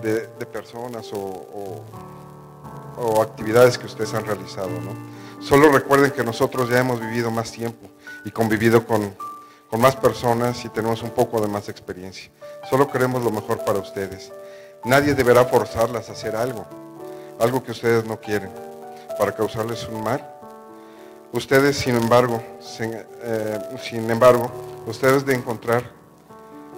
[0.00, 4.68] de- personas o, o- actividades que ustedes han realizado.
[5.40, 7.88] Solo recuerden que nosotros ya hemos vivido más tiempo
[8.24, 9.12] y convivido con,
[9.68, 12.30] con más personas y tenemos un poco de más experiencia.
[12.70, 14.32] Solo queremos lo mejor para ustedes.
[14.84, 16.64] Nadie deberá forzarlas a hacer algo,
[17.40, 18.50] algo que ustedes no quieren,
[19.18, 20.35] para causarles un mal
[21.36, 24.50] Ustedes, sin embargo, sin, eh, sin embargo,
[24.86, 25.82] ustedes de encontrar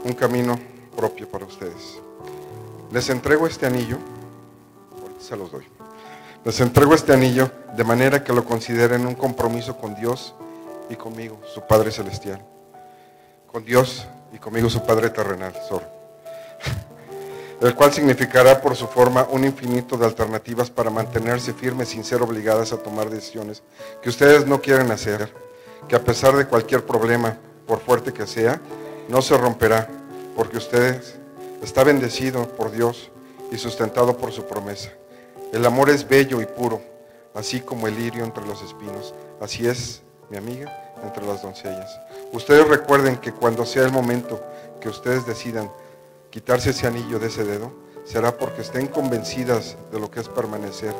[0.02, 0.58] un camino
[0.96, 2.00] propio para ustedes.
[2.90, 3.98] Les entrego este anillo,
[5.20, 5.64] se los doy.
[6.44, 10.34] Les entrego este anillo de manera que lo consideren un compromiso con Dios
[10.90, 12.44] y conmigo, su Padre Celestial.
[13.46, 15.97] Con Dios y conmigo, su Padre terrenal, sorry
[17.60, 22.22] el cual significará por su forma un infinito de alternativas para mantenerse firmes sin ser
[22.22, 23.62] obligadas a tomar decisiones
[24.00, 25.32] que ustedes no quieren hacer,
[25.88, 27.36] que a pesar de cualquier problema,
[27.66, 28.60] por fuerte que sea,
[29.08, 29.88] no se romperá,
[30.36, 31.16] porque ustedes
[31.62, 33.10] está bendecido por Dios
[33.50, 34.90] y sustentado por su promesa.
[35.52, 36.80] El amor es bello y puro,
[37.34, 39.14] así como el lirio entre los espinos.
[39.40, 41.90] Así es, mi amiga, entre las doncellas.
[42.32, 44.40] Ustedes recuerden que cuando sea el momento
[44.80, 45.70] que ustedes decidan
[46.30, 47.72] quitarse ese anillo de ese dedo,
[48.04, 50.94] será porque estén convencidas de lo que es permanecer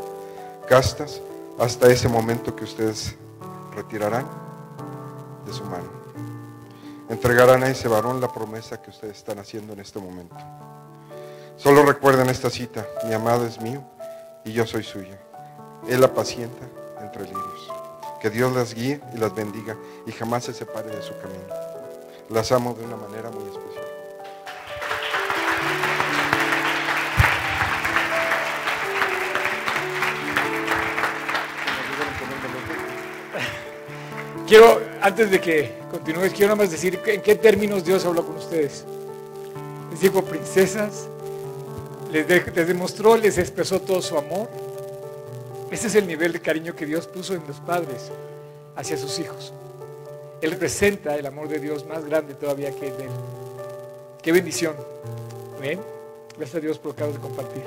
[0.68, 1.20] castas
[1.58, 3.16] hasta ese momento que ustedes
[3.74, 4.26] retirarán
[5.46, 5.98] de su mano.
[7.08, 10.36] Entregarán a ese varón la promesa que ustedes están haciendo en este momento.
[11.56, 13.82] Solo recuerden esta cita, mi amado es mío
[14.44, 15.18] y yo soy suya.
[15.88, 16.66] Él apacienta
[17.00, 17.72] entre lirios.
[18.20, 19.76] Que Dios las guíe y las bendiga
[20.06, 21.54] y jamás se separe de su camino.
[22.28, 23.67] Las amo de una manera muy especial.
[34.48, 38.36] Quiero, antes de que continúes, quiero nada más decir en qué términos Dios habló con
[38.36, 38.84] ustedes.
[39.90, 41.06] Les dijo princesas,
[42.10, 44.48] les, de- les demostró, les expresó todo su amor.
[45.70, 48.10] Ese es el nivel de cariño que Dios puso en los padres
[48.74, 49.52] hacia sus hijos.
[50.40, 53.10] Él representa el amor de Dios más grande todavía que el de él.
[54.22, 54.74] Qué bendición.
[55.58, 55.78] Amén.
[56.38, 57.62] Gracias a Dios por lo de compartir.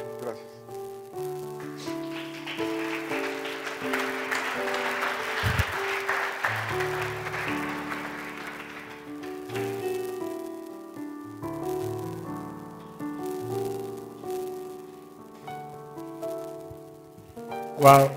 [17.81, 18.11] Wow.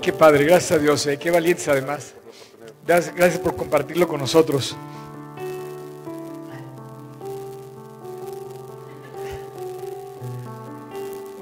[0.00, 2.14] Qué padre, gracias a Dios, eh, qué valientes además.
[2.86, 4.74] Gracias, por compartirlo con nosotros.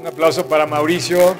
[0.00, 1.36] Un aplauso para Mauricio.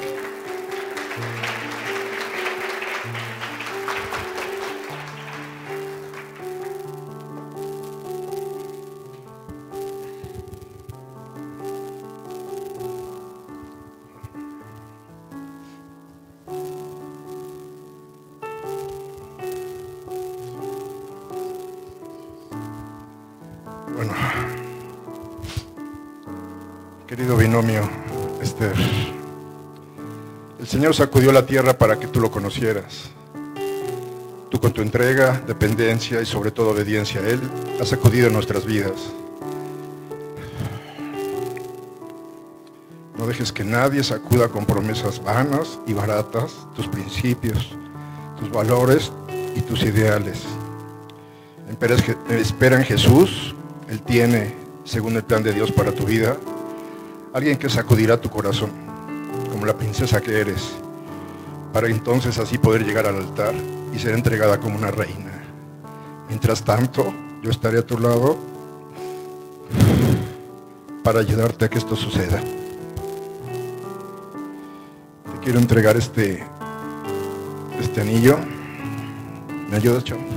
[30.93, 33.11] Señor sacudió la tierra para que tú lo conocieras.
[34.49, 37.39] Tú con tu entrega, dependencia y sobre todo obediencia a Él,
[37.79, 39.13] has sacudido nuestras vidas.
[43.17, 47.69] No dejes que nadie sacuda con promesas vanas y baratas tus principios,
[48.37, 49.13] tus valores
[49.55, 50.41] y tus ideales.
[52.29, 53.55] Espera en Jesús,
[53.87, 56.35] Él tiene, según el plan de Dios para tu vida,
[57.33, 58.71] alguien que sacudirá tu corazón,
[59.61, 60.71] como la princesa que eres,
[61.71, 63.53] para entonces así poder llegar al altar
[63.93, 65.43] y ser entregada como una reina.
[66.27, 68.39] Mientras tanto, yo estaré a tu lado
[71.03, 72.41] para ayudarte a que esto suceda.
[75.31, 76.43] Te quiero entregar este,
[77.79, 78.39] este anillo.
[79.69, 80.30] ¿Me ayudas, chavo?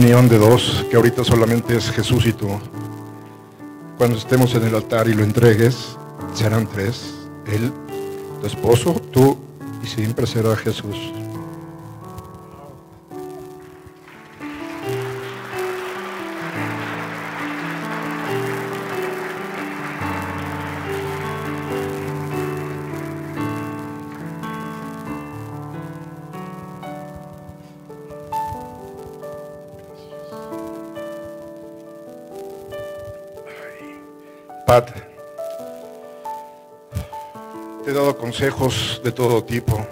[0.00, 2.48] Unión de dos que ahorita solamente es Jesús y tú.
[3.98, 5.94] Cuando estemos en el altar y lo entregues,
[6.32, 7.12] serán tres.
[7.46, 7.70] Él,
[8.40, 9.36] tu esposo, tú
[9.82, 10.96] y siempre será Jesús.
[38.30, 39.84] Consejos de todo tipo,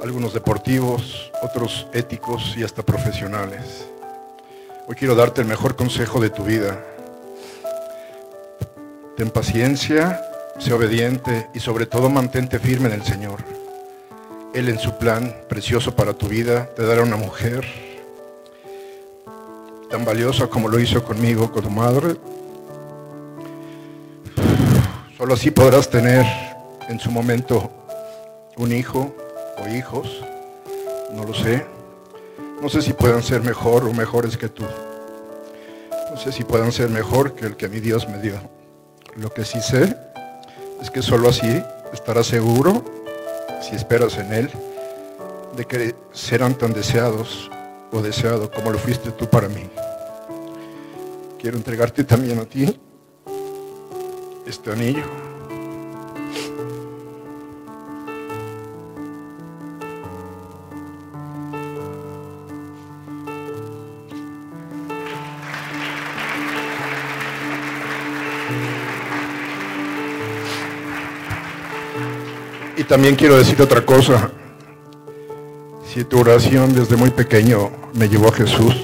[0.00, 3.88] algunos deportivos, otros éticos y hasta profesionales.
[4.86, 6.78] Hoy quiero darte el mejor consejo de tu vida.
[9.16, 10.20] Ten paciencia,
[10.60, 13.40] sé obediente y sobre todo mantente firme en el Señor.
[14.54, 17.66] Él en su plan precioso para tu vida te dará una mujer
[19.90, 22.14] tan valiosa como lo hizo conmigo, con tu madre.
[25.16, 26.47] Solo así podrás tener
[26.88, 27.70] en su momento
[28.56, 29.14] un hijo
[29.58, 30.24] o hijos,
[31.12, 31.64] no lo sé.
[32.60, 34.64] No sé si puedan ser mejor o mejores que tú.
[36.10, 38.40] No sé si puedan ser mejor que el que mi Dios me dio.
[39.16, 39.96] Lo que sí sé
[40.80, 41.62] es que solo así
[41.92, 42.84] estarás seguro,
[43.60, 44.50] si esperas en Él,
[45.56, 47.50] de que serán tan deseados
[47.92, 49.68] o deseado como lo fuiste tú para mí.
[51.38, 52.78] Quiero entregarte también a ti
[54.46, 55.04] este anillo.
[72.88, 74.30] También quiero decir otra cosa.
[75.86, 78.74] Si tu oración desde muy pequeño me llevó a Jesús,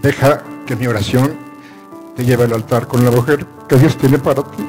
[0.00, 1.36] deja que mi oración
[2.16, 4.64] te lleve al altar con la mujer que Dios tiene para ti.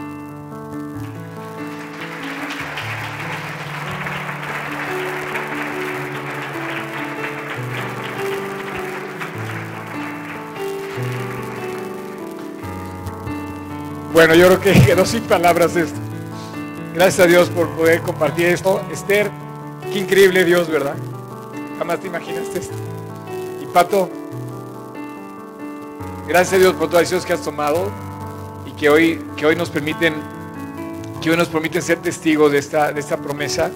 [14.14, 16.11] Bueno, yo creo que quedó sin palabras esto.
[16.94, 18.82] Gracias a Dios por poder compartir esto.
[18.92, 19.32] Esther,
[19.94, 20.96] qué increíble Dios, ¿verdad?
[21.78, 22.76] Jamás te imaginaste esto.
[23.62, 24.10] Y Pato,
[26.28, 27.90] gracias a Dios por todas las decisiones que has tomado
[28.66, 30.16] y que hoy, que hoy nos permiten,
[31.22, 33.72] que hoy nos permiten ser testigos de esta, de esta promesa.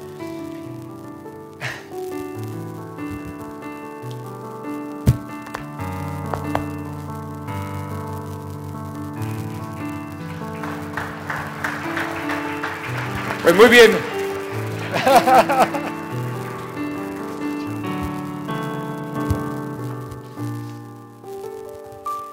[13.46, 13.96] Pues muy bien.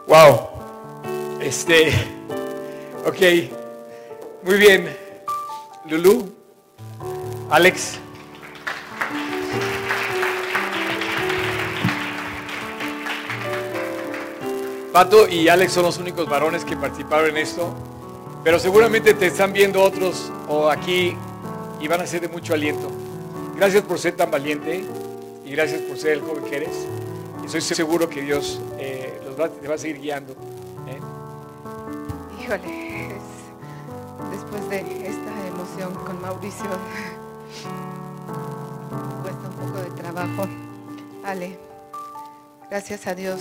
[0.07, 0.49] Wow.
[1.39, 1.93] Este.
[3.05, 3.19] Ok.
[4.43, 4.97] Muy bien.
[5.85, 6.33] Lulu.
[7.51, 7.99] Alex.
[14.95, 17.92] Pato y Alex son los únicos varones que participaron en esto.
[18.45, 21.17] Pero seguramente te están viendo otros o aquí
[21.81, 22.89] y van a ser de mucho aliento.
[23.57, 24.85] Gracias por ser tan valiente
[25.45, 26.87] y gracias por ser el joven que eres.
[27.43, 30.33] Y estoy seguro que Dios eh, los va, te va a seguir guiando.
[30.89, 30.99] ¿eh?
[32.43, 36.67] Híjole, es- después de esta emoción con Mauricio,
[39.23, 40.49] cuesta un poco de trabajo.
[41.25, 41.57] Ale,
[42.69, 43.41] gracias a Dios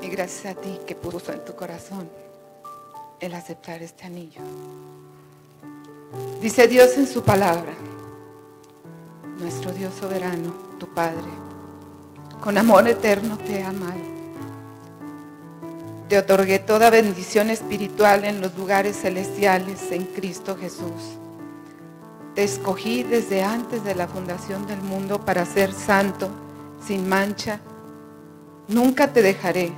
[0.00, 2.08] y gracias a ti que puso en tu corazón
[3.20, 4.40] el aceptar este anillo.
[6.40, 7.72] Dice Dios en su palabra,
[9.38, 11.28] nuestro Dios soberano, tu Padre,
[12.40, 14.18] con amor eterno te ha amado.
[16.08, 21.18] Te otorgué toda bendición espiritual en los lugares celestiales en Cristo Jesús.
[22.34, 26.30] Te escogí desde antes de la fundación del mundo para ser santo,
[26.86, 27.60] sin mancha.
[28.68, 29.72] Nunca te dejaré.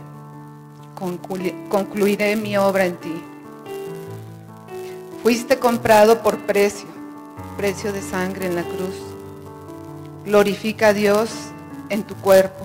[0.95, 3.24] Conclu- Concluiré mi obra en ti.
[5.22, 6.88] Fuiste comprado por precio,
[7.58, 8.94] precio de sangre en la cruz.
[10.24, 11.28] Glorifica a Dios
[11.90, 12.64] en tu cuerpo,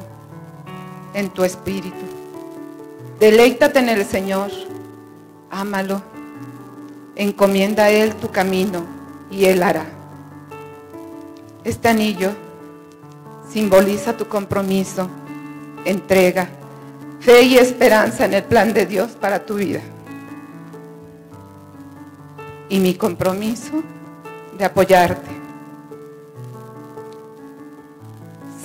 [1.13, 2.05] en tu espíritu.
[3.19, 4.51] Deleítate en el Señor,
[5.51, 6.01] ámalo,
[7.17, 8.85] encomienda a Él tu camino
[9.29, 9.85] y Él hará.
[11.65, 12.31] Este anillo
[13.51, 15.09] simboliza tu compromiso,
[15.83, 16.47] entrega,
[17.19, 19.81] fe y esperanza en el plan de Dios para tu vida.
[22.69, 23.83] Y mi compromiso
[24.57, 25.31] de apoyarte.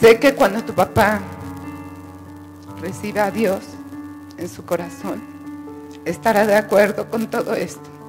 [0.01, 1.21] Sé que cuando tu papá
[2.81, 3.61] reciba a Dios
[4.39, 5.21] en su corazón,
[6.05, 8.00] estará de acuerdo con todo esto.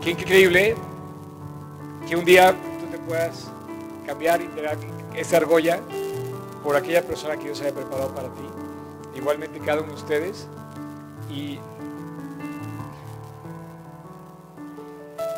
[0.00, 0.76] Qué increíble
[2.08, 3.50] que un día tú te puedas
[4.06, 4.76] cambiar y entregar
[5.16, 5.80] esa argolla
[6.62, 8.48] por aquella persona que Dios haya preparado para ti.
[9.16, 10.46] Igualmente cada uno de ustedes.
[11.28, 11.58] Y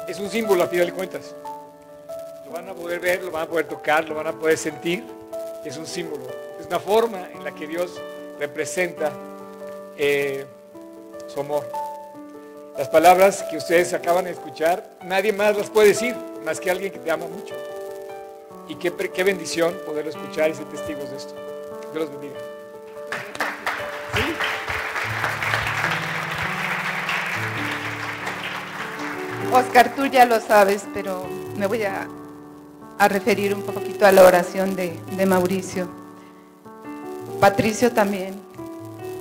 [0.07, 1.35] es un símbolo a final de cuentas.
[2.51, 5.05] Lo van a poder ver, lo van a poder tocar, lo van a poder sentir.
[5.65, 6.25] Es un símbolo.
[6.59, 8.01] Es una forma en la que Dios
[8.41, 9.13] representa
[9.97, 10.45] eh,
[11.29, 11.65] su amor.
[12.77, 16.91] Las palabras que ustedes acaban de escuchar, nadie más las puede decir, más que alguien
[16.91, 17.55] que te ama mucho.
[18.67, 21.35] Y qué, qué bendición poderlo escuchar y ser testigos de esto.
[21.93, 22.41] Dios los bendiga.
[29.53, 32.09] Oscar, tú ya lo sabes, pero me voy a,
[33.01, 35.89] a referir un poquito a la oración de, de Mauricio.
[37.41, 38.35] Patricio también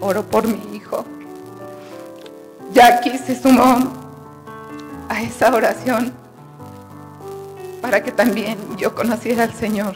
[0.02, 1.06] oró por mi hijo.
[2.74, 3.78] Jackie se sumó
[5.08, 6.12] a esa oración
[7.82, 9.96] para que también yo conociera al Señor.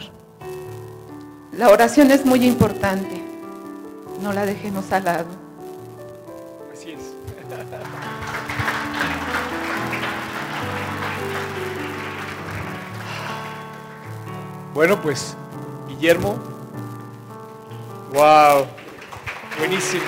[1.52, 3.20] La oración es muy importante,
[4.22, 5.43] no la dejemos al lado.
[14.74, 15.36] Bueno, pues,
[15.88, 16.36] Guillermo.
[18.12, 18.66] Wow.
[19.56, 20.02] Buenísimo.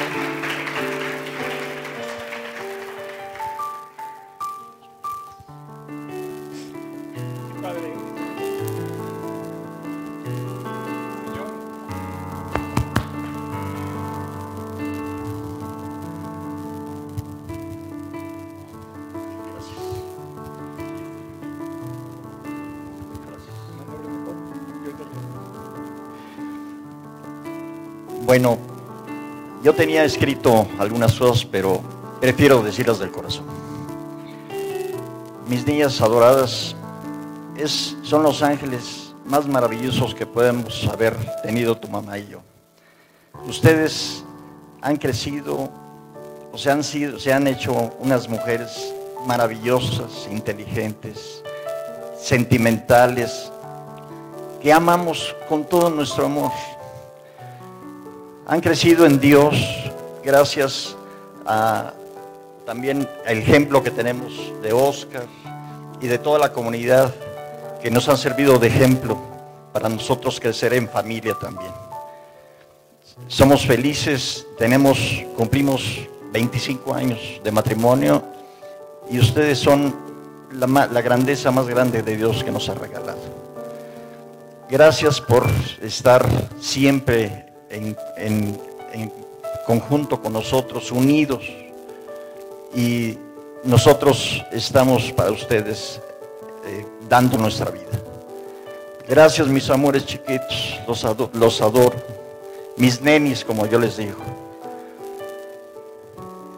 [29.66, 31.80] Yo tenía escrito algunas cosas, pero
[32.20, 33.46] prefiero decirlas del corazón.
[35.48, 36.76] Mis niñas adoradas
[37.56, 42.42] es, son los ángeles más maravillosos que podemos haber tenido tu mamá y yo.
[43.48, 44.22] Ustedes
[44.82, 45.68] han crecido,
[46.52, 48.94] o se han, sido, se han hecho unas mujeres
[49.26, 51.42] maravillosas, inteligentes,
[52.20, 53.50] sentimentales,
[54.62, 56.52] que amamos con todo nuestro amor
[58.46, 59.56] han crecido en Dios
[60.24, 60.96] gracias
[61.44, 61.92] a
[62.64, 64.32] también el ejemplo que tenemos
[64.62, 65.24] de Oscar
[66.00, 67.12] y de toda la comunidad
[67.82, 69.18] que nos han servido de ejemplo
[69.72, 71.72] para nosotros crecer en familia también.
[73.28, 74.98] Somos felices, tenemos,
[75.36, 78.22] cumplimos 25 años de matrimonio
[79.10, 79.94] y ustedes son
[80.52, 83.18] la, la grandeza más grande de Dios que nos ha regalado.
[84.68, 85.46] Gracias por
[85.80, 86.26] estar
[86.60, 87.45] siempre
[87.76, 88.58] en,
[89.66, 91.44] conjunto con nosotros, unidos.
[92.74, 93.18] Y
[93.64, 96.00] nosotros estamos para ustedes
[96.66, 97.84] eh, dando nuestra vida.
[99.08, 101.94] Gracias mis amores chiquitos, los, ado- los adoro.
[102.76, 104.18] Mis nenis, como yo les digo.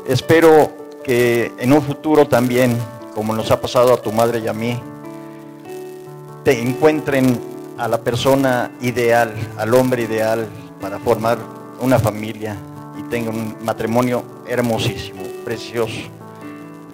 [0.07, 0.71] Espero
[1.05, 2.77] que en un futuro también,
[3.14, 4.81] como nos ha pasado a tu madre y a mí,
[6.45, 7.39] te encuentren
[7.77, 10.49] a la persona ideal, al hombre ideal
[10.81, 11.39] para formar
[11.81, 12.57] una familia
[12.99, 16.09] y tengan un matrimonio hermosísimo, precioso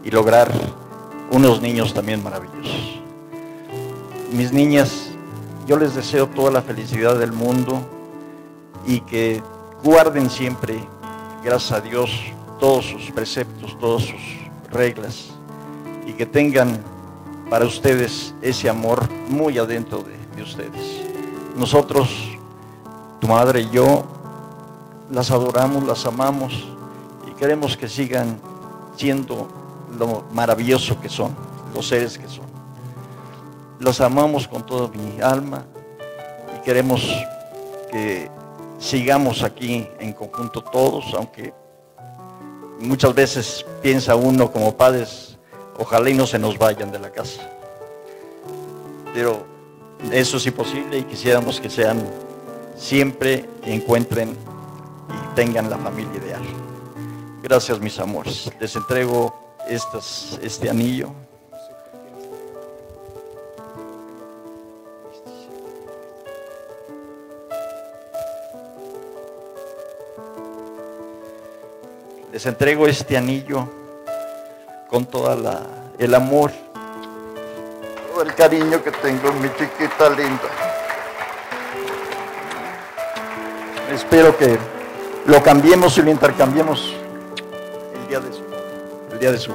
[0.05, 0.53] y lograr
[1.31, 3.01] unos niños también maravillosos.
[4.33, 5.11] Mis niñas,
[5.67, 7.81] yo les deseo toda la felicidad del mundo
[8.87, 9.43] y que
[9.83, 10.79] guarden siempre,
[11.43, 12.11] gracias a Dios,
[12.61, 14.21] todos sus preceptos, todas sus
[14.71, 15.31] reglas
[16.07, 16.79] y que tengan
[17.49, 21.03] para ustedes ese amor muy adentro de, de ustedes.
[21.57, 22.34] Nosotros
[23.25, 24.05] tu madre y yo
[25.11, 26.63] las adoramos, las amamos
[27.27, 28.39] y queremos que sigan
[28.97, 29.49] siendo
[29.99, 31.35] lo maravilloso que son,
[31.75, 32.45] los seres que son.
[33.79, 35.65] Los amamos con toda mi alma
[36.55, 37.03] y queremos
[37.91, 38.31] que
[38.79, 41.55] sigamos aquí en conjunto todos, aunque
[42.79, 45.39] muchas veces piensa uno como padres,
[45.79, 47.41] ojalá y no se nos vayan de la casa.
[49.15, 49.47] Pero
[50.13, 52.03] eso es imposible y quisiéramos que sean
[52.77, 56.43] siempre encuentren y tengan la familia ideal.
[57.43, 58.51] Gracias mis amores.
[58.59, 59.35] Les entrego
[60.41, 61.11] este anillo.
[72.33, 73.69] Les entrego este anillo
[74.89, 75.61] con toda la
[75.99, 76.51] el amor,
[78.11, 80.74] todo el cariño que tengo en mi chiquita linda.
[83.93, 84.59] Espero que
[85.27, 86.95] lo cambiemos y lo intercambiemos
[89.13, 89.53] el día de su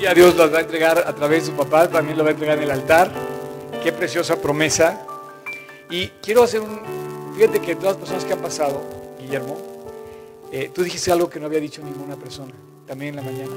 [0.00, 2.32] día Dios las va a entregar a través de su papá, también lo va a
[2.32, 3.12] entregar en el altar.
[3.82, 4.98] Qué preciosa promesa.
[5.90, 6.80] Y quiero hacer un...
[7.36, 8.82] Fíjate que todas las personas que han pasado,
[9.18, 9.58] Guillermo,
[10.52, 12.52] eh, tú dijiste algo que no había dicho ninguna persona,
[12.86, 13.52] también en la mañana.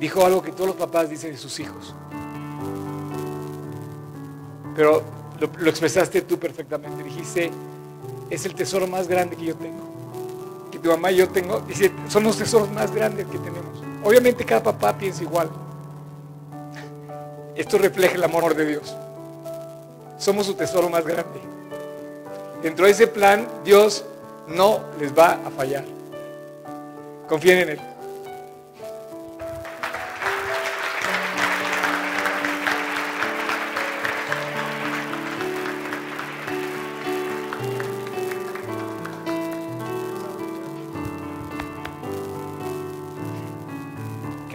[0.00, 1.94] Dijo algo que todos los papás dicen de sus hijos.
[4.74, 5.02] Pero
[5.38, 7.04] lo, lo expresaste tú perfectamente.
[7.04, 7.52] Dijiste,
[8.28, 10.68] es el tesoro más grande que yo tengo.
[10.72, 11.60] Que tu mamá y yo tengo.
[11.60, 13.85] Dice, son los tesoros más grandes que tenemos.
[14.06, 15.50] Obviamente cada papá piensa igual.
[17.56, 18.94] Esto refleja el amor de Dios.
[20.16, 21.40] Somos su tesoro más grande.
[22.62, 24.04] Dentro de ese plan, Dios
[24.46, 25.82] no les va a fallar.
[27.28, 27.80] Confíen en Él.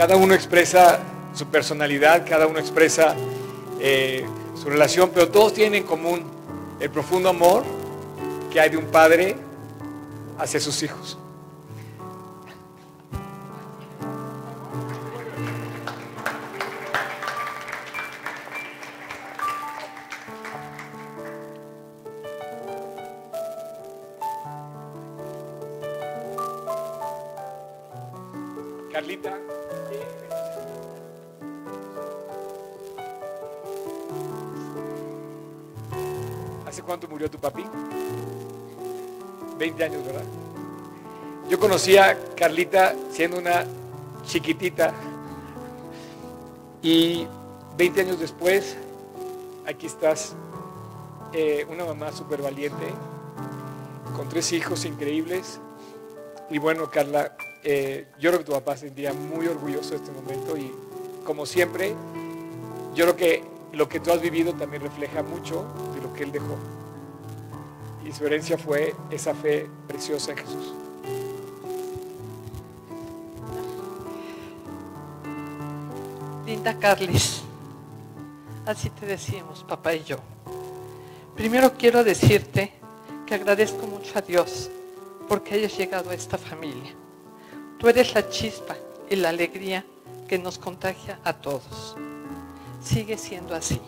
[0.02, 1.00] Cada uno expresa
[1.32, 3.14] su personalidad, cada uno expresa
[3.80, 4.26] eh,
[4.60, 6.24] su relación, pero todos tienen en común
[6.80, 7.64] el profundo amor
[8.52, 9.36] que hay de un padre
[10.40, 11.20] hacia sus hijos.
[41.52, 43.66] Yo conocí a Carlita siendo una
[44.26, 44.94] chiquitita
[46.82, 47.28] y
[47.76, 48.78] 20 años después,
[49.68, 50.34] aquí estás,
[51.34, 52.86] eh, una mamá súper valiente,
[54.16, 55.60] con tres hijos increíbles.
[56.50, 60.56] Y bueno, Carla, eh, yo creo que tu papá se muy orgulloso de este momento
[60.56, 60.72] y
[61.26, 61.94] como siempre,
[62.96, 65.66] yo creo que lo que tú has vivido también refleja mucho
[65.96, 66.56] de lo que él dejó.
[68.06, 70.81] Y su herencia fue esa fe preciosa en Jesús.
[76.52, 77.44] Linda Carlis,
[78.66, 80.18] así te decimos, papá y yo.
[81.34, 82.74] Primero quiero decirte
[83.26, 84.70] que agradezco mucho a Dios
[85.30, 86.94] porque hayas llegado a esta familia.
[87.78, 88.76] Tú eres la chispa
[89.10, 89.86] y la alegría
[90.28, 91.96] que nos contagia a todos.
[92.84, 93.80] Sigue siendo así.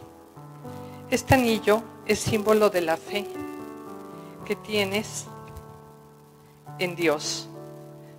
[1.10, 3.27] Este anillo es símbolo de la fe
[4.45, 5.26] que tienes
[6.80, 7.49] en Dios,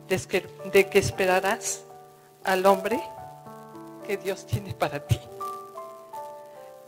[0.06, 1.84] de que esperarás
[2.44, 3.00] al hombre
[4.06, 5.18] que Dios tiene para ti.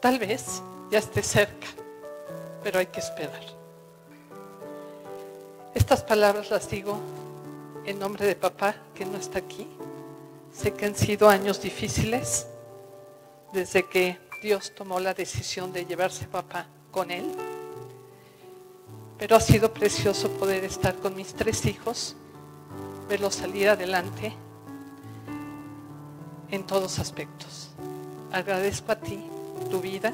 [0.01, 1.67] Tal vez ya esté cerca,
[2.63, 3.43] pero hay que esperar.
[5.75, 6.99] Estas palabras las digo
[7.85, 9.67] en nombre de papá que no está aquí.
[10.53, 12.47] Sé que han sido años difíciles
[13.53, 17.31] desde que Dios tomó la decisión de llevarse a papá con él.
[19.19, 22.17] Pero ha sido precioso poder estar con mis tres hijos,
[23.09, 24.35] verlos salir adelante
[26.51, 27.71] en todos aspectos.
[28.33, 29.25] Agradezco a ti
[29.71, 30.13] tu vida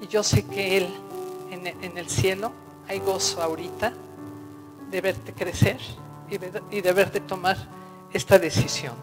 [0.00, 0.88] y yo sé que Él
[1.50, 2.52] en el, en el cielo
[2.86, 3.92] hay gozo ahorita
[4.90, 5.78] de verte crecer
[6.30, 7.56] y de verte tomar
[8.12, 8.94] esta decisión.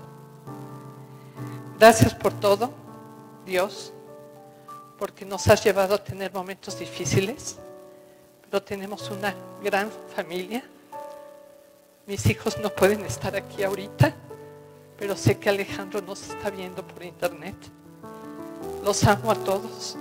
[1.77, 2.71] Gracias por todo,
[3.45, 3.91] Dios,
[4.97, 7.57] porque nos has llevado a tener momentos difíciles,
[8.41, 10.63] pero tenemos una gran familia.
[12.07, 14.15] Mis hijos no pueden estar aquí ahorita,
[14.97, 17.55] pero sé que Alejandro nos está viendo por internet.
[18.83, 19.97] Los amo a todos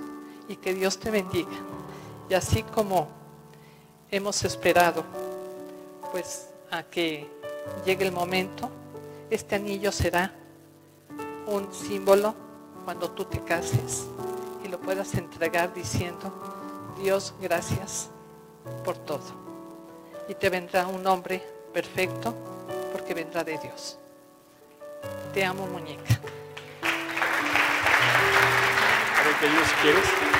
[0.48, 1.56] y que Dios te bendiga.
[2.28, 3.08] Y así como
[4.10, 5.04] hemos esperado,
[6.12, 7.28] pues a que
[7.84, 8.70] llegue el momento,
[9.30, 10.32] este anillo será
[11.46, 12.34] un símbolo
[12.84, 14.06] cuando tú te cases
[14.64, 16.32] y lo puedas entregar diciendo,
[17.02, 18.10] Dios, gracias
[18.84, 19.44] por todo.
[20.28, 21.42] Y te vendrá un hombre
[21.72, 22.34] perfecto
[22.92, 23.98] porque vendrá de Dios.
[25.32, 26.20] Te amo, muñeca.
[29.18, 30.33] A yo, si quieres.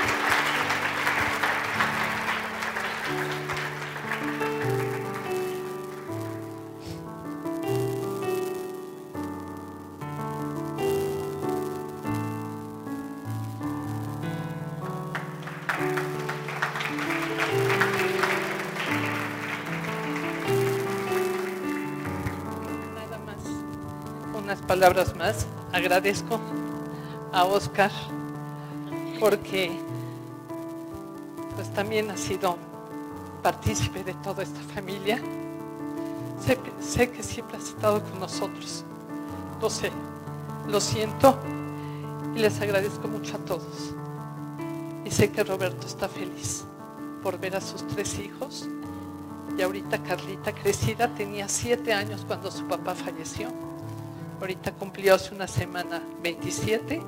[24.84, 25.46] Palabras más.
[25.72, 26.38] Agradezco
[27.32, 27.90] a Oscar
[29.18, 29.72] porque
[31.54, 32.58] pues también ha sido
[33.42, 35.22] partícipe de toda esta familia.
[36.38, 38.84] Sé, sé que siempre has estado con nosotros.
[39.58, 39.90] Lo sé,
[40.68, 41.38] lo siento
[42.36, 43.94] y les agradezco mucho a todos.
[45.02, 46.66] Y sé que Roberto está feliz
[47.22, 48.68] por ver a sus tres hijos.
[49.56, 53.48] Y ahorita Carlita, crecida, tenía siete años cuando su papá falleció.
[54.44, 57.00] Ahorita cumplió hace una semana 27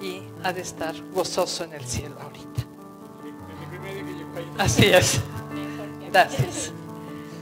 [0.00, 2.62] y ha de estar gozoso en el cielo ahorita.
[4.56, 5.20] Así es.
[6.10, 6.72] Gracias.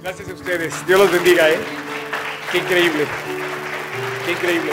[0.03, 0.87] Gracias a ustedes.
[0.89, 1.59] Dios los bendiga, ¿eh?
[2.51, 3.07] Qué increíble.
[4.27, 4.73] Qué increíble.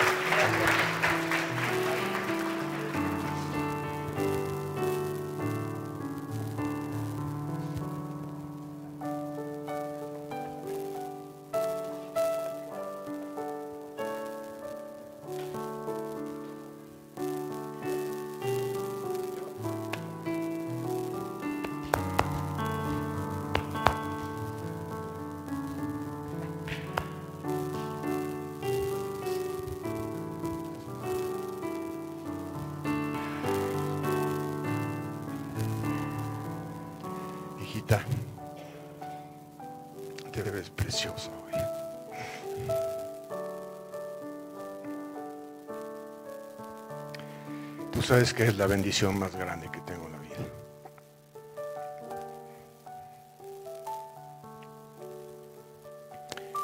[48.08, 50.38] Sabes que es la bendición más grande que tengo en la vida.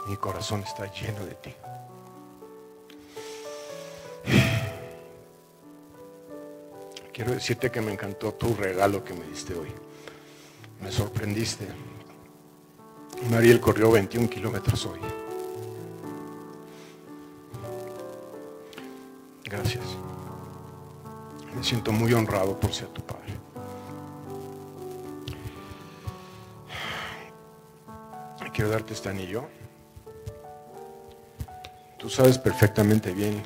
[0.08, 1.54] Mi corazón está lleno de ti.
[7.12, 9.68] Quiero decirte que me encantó tu regalo que me diste hoy.
[10.82, 11.68] Me sorprendiste.
[13.30, 15.23] Mariel corrió 21 kilómetros hoy.
[21.64, 23.34] Siento muy honrado por ser tu padre.
[28.54, 29.46] Quiero darte este anillo.
[31.98, 33.42] Tú sabes perfectamente bien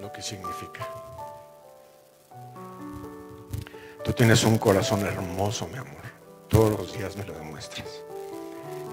[0.00, 0.88] lo que significa.
[4.02, 6.02] Tú tienes un corazón hermoso, mi amor.
[6.48, 8.02] Todos los días me lo demuestras.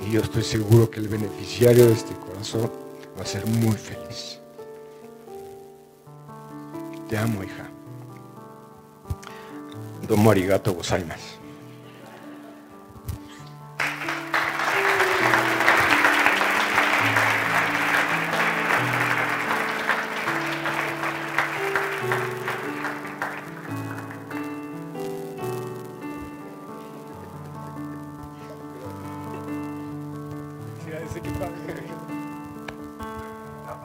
[0.06, 2.72] Y yo estoy seguro que el beneficiario de este corazón
[3.18, 4.40] va a ser muy feliz.
[7.10, 7.75] Te amo, hija.
[10.08, 11.36] どうもありがとうございます。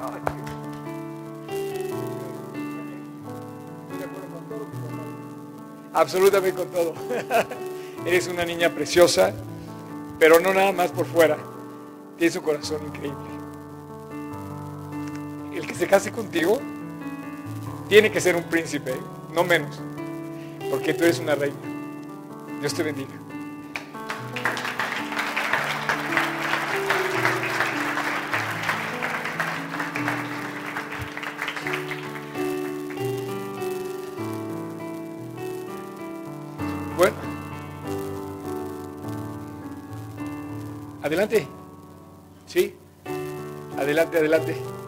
[0.00, 0.39] Thank you.
[5.92, 6.94] Absolutamente con todo.
[8.06, 9.32] Eres una niña preciosa,
[10.18, 11.36] pero no nada más por fuera.
[12.16, 13.18] Tienes un corazón increíble.
[15.54, 16.58] El que se case contigo
[17.88, 18.94] tiene que ser un príncipe,
[19.34, 19.80] no menos,
[20.70, 21.56] porque tú eres una reina.
[22.60, 23.19] Dios te bendiga.
[44.10, 44.80] Adelante, adelante.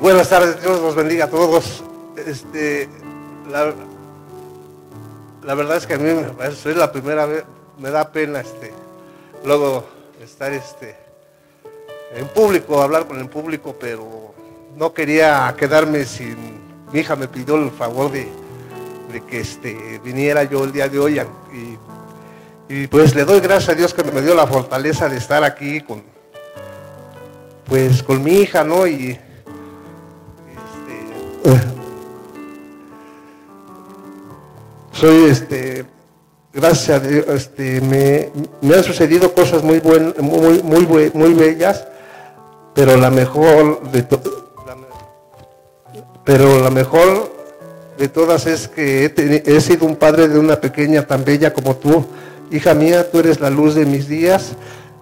[0.00, 1.82] Buenas tardes, Dios los bendiga a todos.
[2.26, 2.88] Este,
[3.50, 3.74] la,
[5.44, 7.44] la verdad es que a mí me- es la primera vez,
[7.78, 8.72] me da pena este,
[9.44, 9.84] luego
[10.22, 10.96] estar este,
[12.14, 14.34] en público, hablar con el público, pero
[14.76, 16.36] no quería quedarme sin.
[16.92, 18.28] Mi hija me pidió el favor de,
[19.28, 21.20] que este, viniera yo el día de hoy
[21.52, 21.78] y,
[22.72, 25.80] y pues le doy gracias a Dios que me dio la fortaleza de estar aquí
[25.80, 26.02] con,
[27.66, 28.86] pues, con mi hija, ¿no?
[28.86, 29.18] Y,
[35.04, 35.84] soy este
[36.50, 38.30] gracias a Dios este me,
[38.74, 41.86] han sucedido cosas muy buenas muy muy bue- muy bellas
[42.74, 44.76] pero la mejor de la
[46.24, 47.30] pero la mejor
[47.98, 51.76] de todas es que he, he sido un padre de una pequeña tan bella como
[51.76, 52.04] tú.
[52.50, 54.52] Hija mía tú eres la luz de mis días.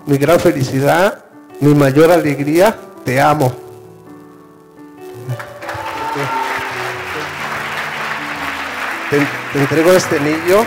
[0.04, 1.24] Mi gran felicidad
[1.60, 3.52] mi mayor alegría te amo
[9.12, 10.64] te, entrego este anillo.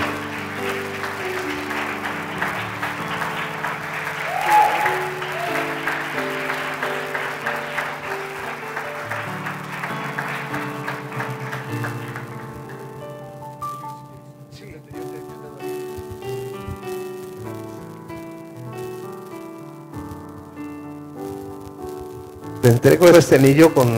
[22.61, 23.89] Te entrego este anillo con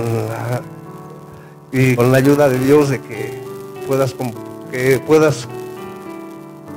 [1.72, 3.47] y con la ayuda de Dios de que
[3.88, 4.14] puedas
[4.72, 5.48] que puedas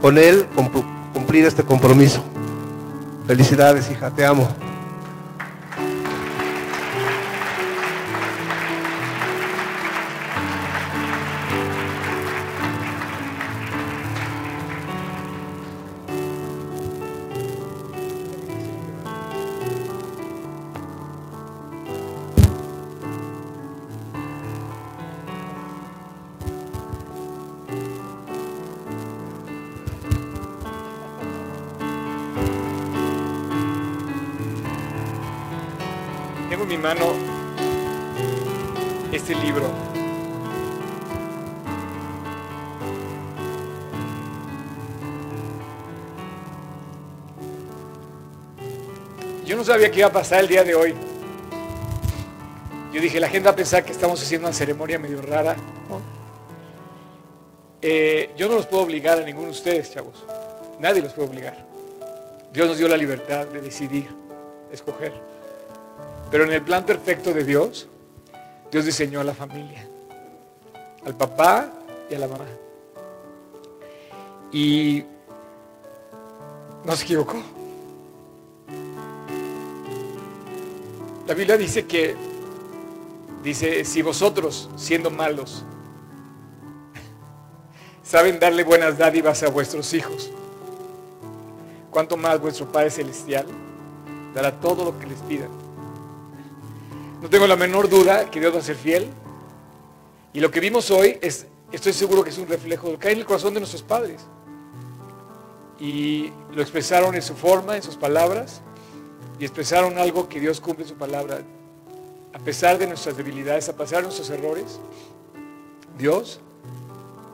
[0.01, 0.71] con él cum-
[1.13, 2.23] cumplir este compromiso.
[3.27, 4.49] Felicidades, hija, te amo.
[49.93, 50.95] Qué iba a pasar el día de hoy.
[52.93, 55.57] Yo dije, la gente va a pensar que estamos haciendo una ceremonia medio rara.
[57.83, 60.25] Eh, yo no los puedo obligar a ninguno de ustedes, chavos.
[60.79, 61.67] Nadie los puede obligar.
[62.53, 64.09] Dios nos dio la libertad de decidir,
[64.69, 65.13] de escoger.
[66.31, 67.89] Pero en el plan perfecto de Dios,
[68.71, 69.89] Dios diseñó a la familia,
[71.05, 71.69] al papá
[72.09, 72.47] y a la mamá.
[74.53, 75.05] Y
[76.85, 77.43] no se equivocó.
[81.31, 82.17] La Biblia dice que,
[83.45, 85.65] dice, si vosotros, siendo malos,
[88.03, 90.33] saben darle buenas dádivas a vuestros hijos,
[91.93, 93.47] cuánto más vuestro Padre Celestial
[94.35, 95.51] dará todo lo que les pidan.
[97.23, 99.07] No tengo la menor duda que Dios va a ser fiel.
[100.33, 103.07] Y lo que vimos hoy es, estoy seguro que es un reflejo de lo que
[103.07, 104.21] hay en el corazón de nuestros padres.
[105.79, 108.63] Y lo expresaron en su forma, en sus palabras,
[109.41, 111.41] y expresaron algo que Dios cumple su palabra.
[112.35, 114.79] A pesar de nuestras debilidades, a pesar de nuestros errores,
[115.97, 116.41] Dios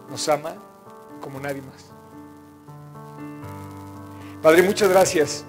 [0.08, 0.54] nos ama
[1.20, 1.90] como nadie más.
[4.40, 5.44] Padre, muchas gracias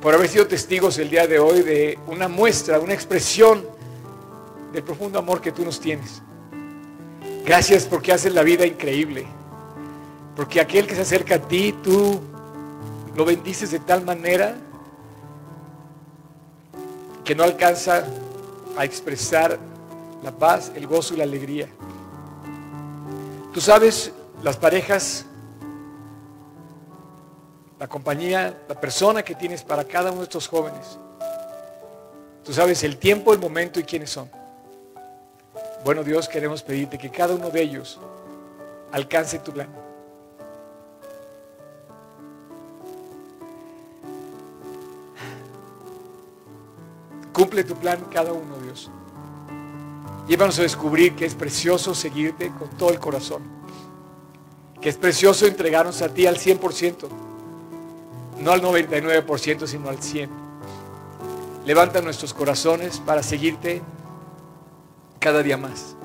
[0.00, 3.66] por haber sido testigos el día de hoy de una muestra, una expresión
[4.72, 6.22] del profundo amor que tú nos tienes.
[7.44, 9.26] Gracias porque haces la vida increíble.
[10.34, 12.18] Porque aquel que se acerca a ti, tú
[13.14, 14.56] lo bendices de tal manera
[17.24, 18.04] que no alcanza
[18.76, 19.58] a expresar
[20.22, 21.68] la paz, el gozo y la alegría.
[23.52, 24.12] Tú sabes,
[24.42, 25.24] las parejas,
[27.78, 30.98] la compañía, la persona que tienes para cada uno de estos jóvenes.
[32.44, 34.30] Tú sabes el tiempo, el momento y quiénes son.
[35.84, 38.00] Bueno Dios, queremos pedirte que cada uno de ellos
[38.92, 39.83] alcance tu plan.
[47.44, 48.90] Cumple tu plan cada uno, Dios.
[50.26, 53.42] Llévanos a descubrir que es precioso seguirte con todo el corazón.
[54.80, 57.06] Que es precioso entregarnos a ti al 100%.
[58.40, 60.30] No al 99%, sino al 100%.
[61.66, 63.82] Levanta nuestros corazones para seguirte
[65.18, 65.96] cada día más.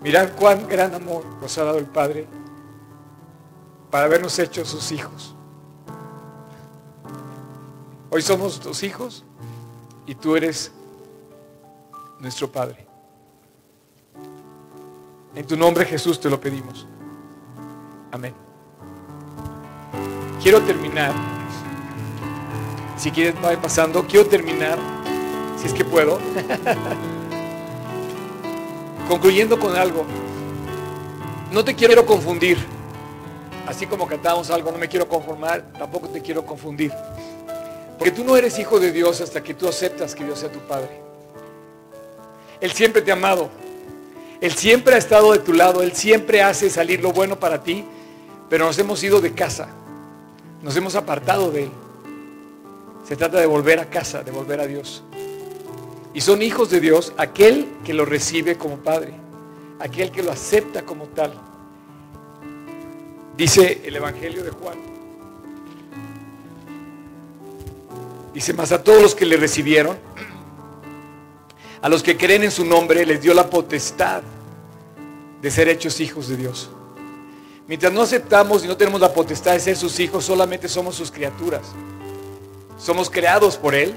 [0.00, 2.26] Mirad cuán gran amor nos ha dado el Padre
[3.92, 5.36] para habernos hecho sus hijos.
[8.10, 9.22] Hoy somos tus hijos
[10.06, 10.72] y tú eres
[12.20, 12.86] nuestro Padre.
[15.34, 16.86] En tu nombre Jesús te lo pedimos.
[18.10, 18.34] Amén.
[20.42, 21.12] Quiero terminar.
[22.96, 24.06] Si quieres, va pasando.
[24.06, 24.78] Quiero terminar,
[25.58, 26.18] si es que puedo,
[29.08, 30.06] concluyendo con algo.
[31.52, 32.58] No te quiero confundir.
[33.66, 36.90] Así como cantamos algo, no me quiero conformar, tampoco te quiero confundir.
[37.98, 40.60] Porque tú no eres hijo de Dios hasta que tú aceptas que Dios sea tu
[40.60, 41.00] Padre.
[42.60, 43.50] Él siempre te ha amado.
[44.40, 45.82] Él siempre ha estado de tu lado.
[45.82, 47.84] Él siempre hace salir lo bueno para ti.
[48.48, 49.68] Pero nos hemos ido de casa.
[50.62, 51.70] Nos hemos apartado de Él.
[53.06, 55.02] Se trata de volver a casa, de volver a Dios.
[56.14, 59.12] Y son hijos de Dios aquel que lo recibe como Padre.
[59.80, 61.34] Aquel que lo acepta como tal.
[63.36, 64.87] Dice el Evangelio de Juan.
[68.34, 69.96] Dice, más a todos los que le recibieron,
[71.80, 74.22] a los que creen en su nombre, les dio la potestad
[75.40, 76.70] de ser hechos hijos de Dios.
[77.66, 81.10] Mientras no aceptamos y no tenemos la potestad de ser sus hijos, solamente somos sus
[81.10, 81.62] criaturas.
[82.78, 83.94] Somos creados por Él,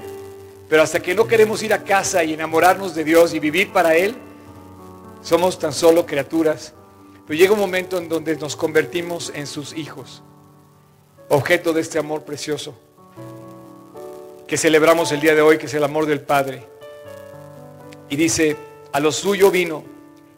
[0.68, 3.96] pero hasta que no queremos ir a casa y enamorarnos de Dios y vivir para
[3.96, 4.14] Él,
[5.22, 6.74] somos tan solo criaturas.
[7.26, 10.22] Pero llega un momento en donde nos convertimos en sus hijos,
[11.28, 12.74] objeto de este amor precioso
[14.52, 16.62] que celebramos el día de hoy, que es el amor del Padre.
[18.10, 18.54] Y dice,
[18.92, 19.82] a los suyos vino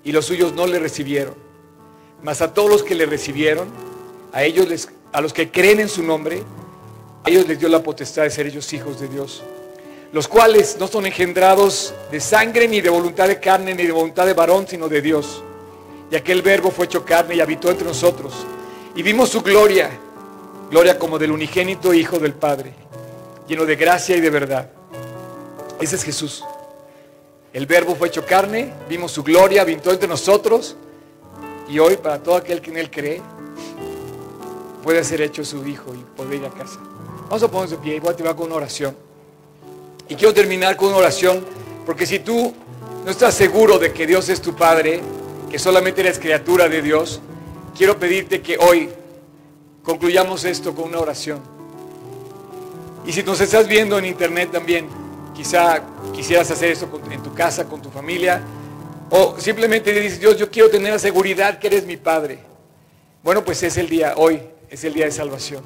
[0.04, 1.34] y los suyos no le recibieron.
[2.22, 3.66] Mas a todos los que le recibieron,
[4.32, 6.44] a ellos les, a los que creen en su nombre,
[7.24, 9.42] a ellos les dio la potestad de ser ellos hijos de Dios.
[10.12, 14.26] Los cuales no son engendrados de sangre, ni de voluntad de carne, ni de voluntad
[14.26, 15.42] de varón, sino de Dios.
[16.12, 18.46] Y aquel verbo fue hecho carne y habitó entre nosotros.
[18.94, 19.90] Y vimos su gloria,
[20.70, 22.83] gloria como del unigénito Hijo del Padre
[23.46, 24.70] lleno de gracia y de verdad.
[25.80, 26.44] Ese es Jesús.
[27.52, 30.76] El verbo fue hecho carne, vimos su gloria, habitó entre nosotros
[31.68, 33.22] y hoy para todo aquel que en él cree
[34.82, 36.78] puede ser hecho su hijo y poder ir a casa.
[37.28, 38.96] Vamos a ponernos de pie y voy a terminar con una oración.
[40.08, 41.44] Y quiero terminar con una oración
[41.86, 42.52] porque si tú
[43.04, 45.00] no estás seguro de que Dios es tu Padre,
[45.50, 47.20] que solamente eres criatura de Dios,
[47.76, 48.90] quiero pedirte que hoy
[49.82, 51.53] concluyamos esto con una oración.
[53.06, 54.88] Y si nos estás viendo en internet también,
[55.34, 55.82] quizá
[56.14, 58.40] quisieras hacer eso en tu casa, con tu familia,
[59.10, 62.38] o simplemente dices, Dios, yo quiero tener la seguridad que eres mi Padre.
[63.22, 64.40] Bueno, pues es el día, hoy
[64.70, 65.62] es el día de salvación.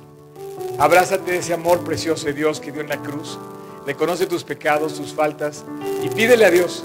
[0.78, 3.38] Abrázate de ese amor precioso de Dios que dio en la cruz.
[3.86, 5.64] Reconoce tus pecados, tus faltas
[6.02, 6.82] y pídele a Dios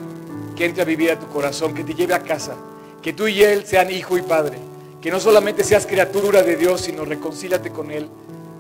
[0.55, 2.55] que entre a vivir a tu corazón, que te lleve a casa,
[3.01, 4.59] que tú y Él sean hijo y padre,
[5.01, 8.07] que no solamente seas criatura de Dios, sino reconcílate con Él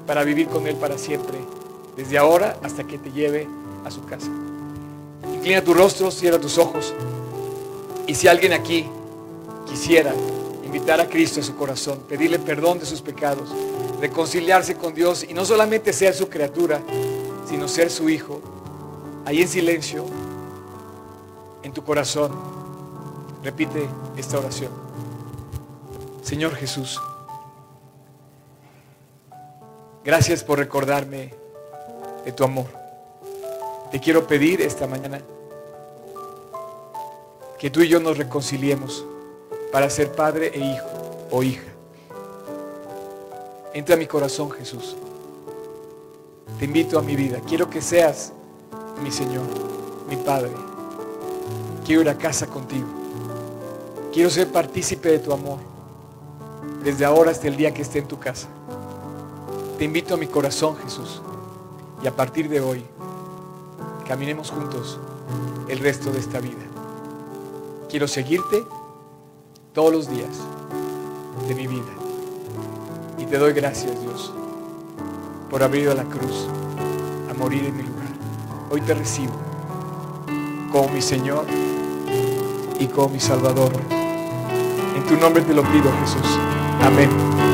[0.07, 1.37] para vivir con Él para siempre
[1.95, 3.47] desde ahora hasta que te lleve
[3.85, 4.29] a su casa.
[5.33, 6.93] Inclina tu rostro, cierra tus ojos.
[8.07, 8.85] Y si alguien aquí
[9.65, 10.13] quisiera
[10.63, 13.49] invitar a Cristo a su corazón, pedirle perdón de sus pecados,
[14.01, 16.81] reconciliarse con Dios y no solamente ser su criatura,
[17.47, 18.41] sino ser su hijo,
[19.25, 20.05] ahí en silencio,
[21.61, 22.31] en tu corazón,
[23.43, 23.87] repite
[24.17, 24.71] esta oración.
[26.21, 26.99] Señor Jesús,
[30.03, 31.42] gracias por recordarme
[32.25, 32.67] de tu amor.
[33.91, 35.21] Te quiero pedir esta mañana
[37.59, 39.05] que tú y yo nos reconciliemos
[39.71, 40.87] para ser padre e hijo
[41.31, 41.73] o hija.
[43.73, 44.95] Entra a mi corazón, Jesús.
[46.59, 47.39] Te invito a mi vida.
[47.47, 48.31] Quiero que seas
[49.01, 49.45] mi Señor,
[50.07, 50.51] mi Padre.
[51.85, 52.87] Quiero ir a casa contigo.
[54.13, 55.57] Quiero ser partícipe de tu amor.
[56.83, 58.47] Desde ahora hasta el día que esté en tu casa.
[59.77, 61.21] Te invito a mi corazón, Jesús.
[62.03, 62.83] Y a partir de hoy,
[64.05, 64.99] caminemos juntos
[65.69, 66.59] el resto de esta vida.
[67.89, 68.63] Quiero seguirte
[69.71, 70.37] todos los días
[71.47, 71.91] de mi vida.
[73.17, 74.33] Y te doy gracias, Dios,
[75.49, 76.47] por haber ido a la cruz
[77.29, 78.09] a morir en mi lugar.
[78.69, 79.33] Hoy te recibo
[80.73, 81.45] como mi Señor
[82.79, 83.71] y como mi Salvador.
[84.95, 86.39] En tu nombre te lo pido, Jesús.
[86.81, 87.52] Amén.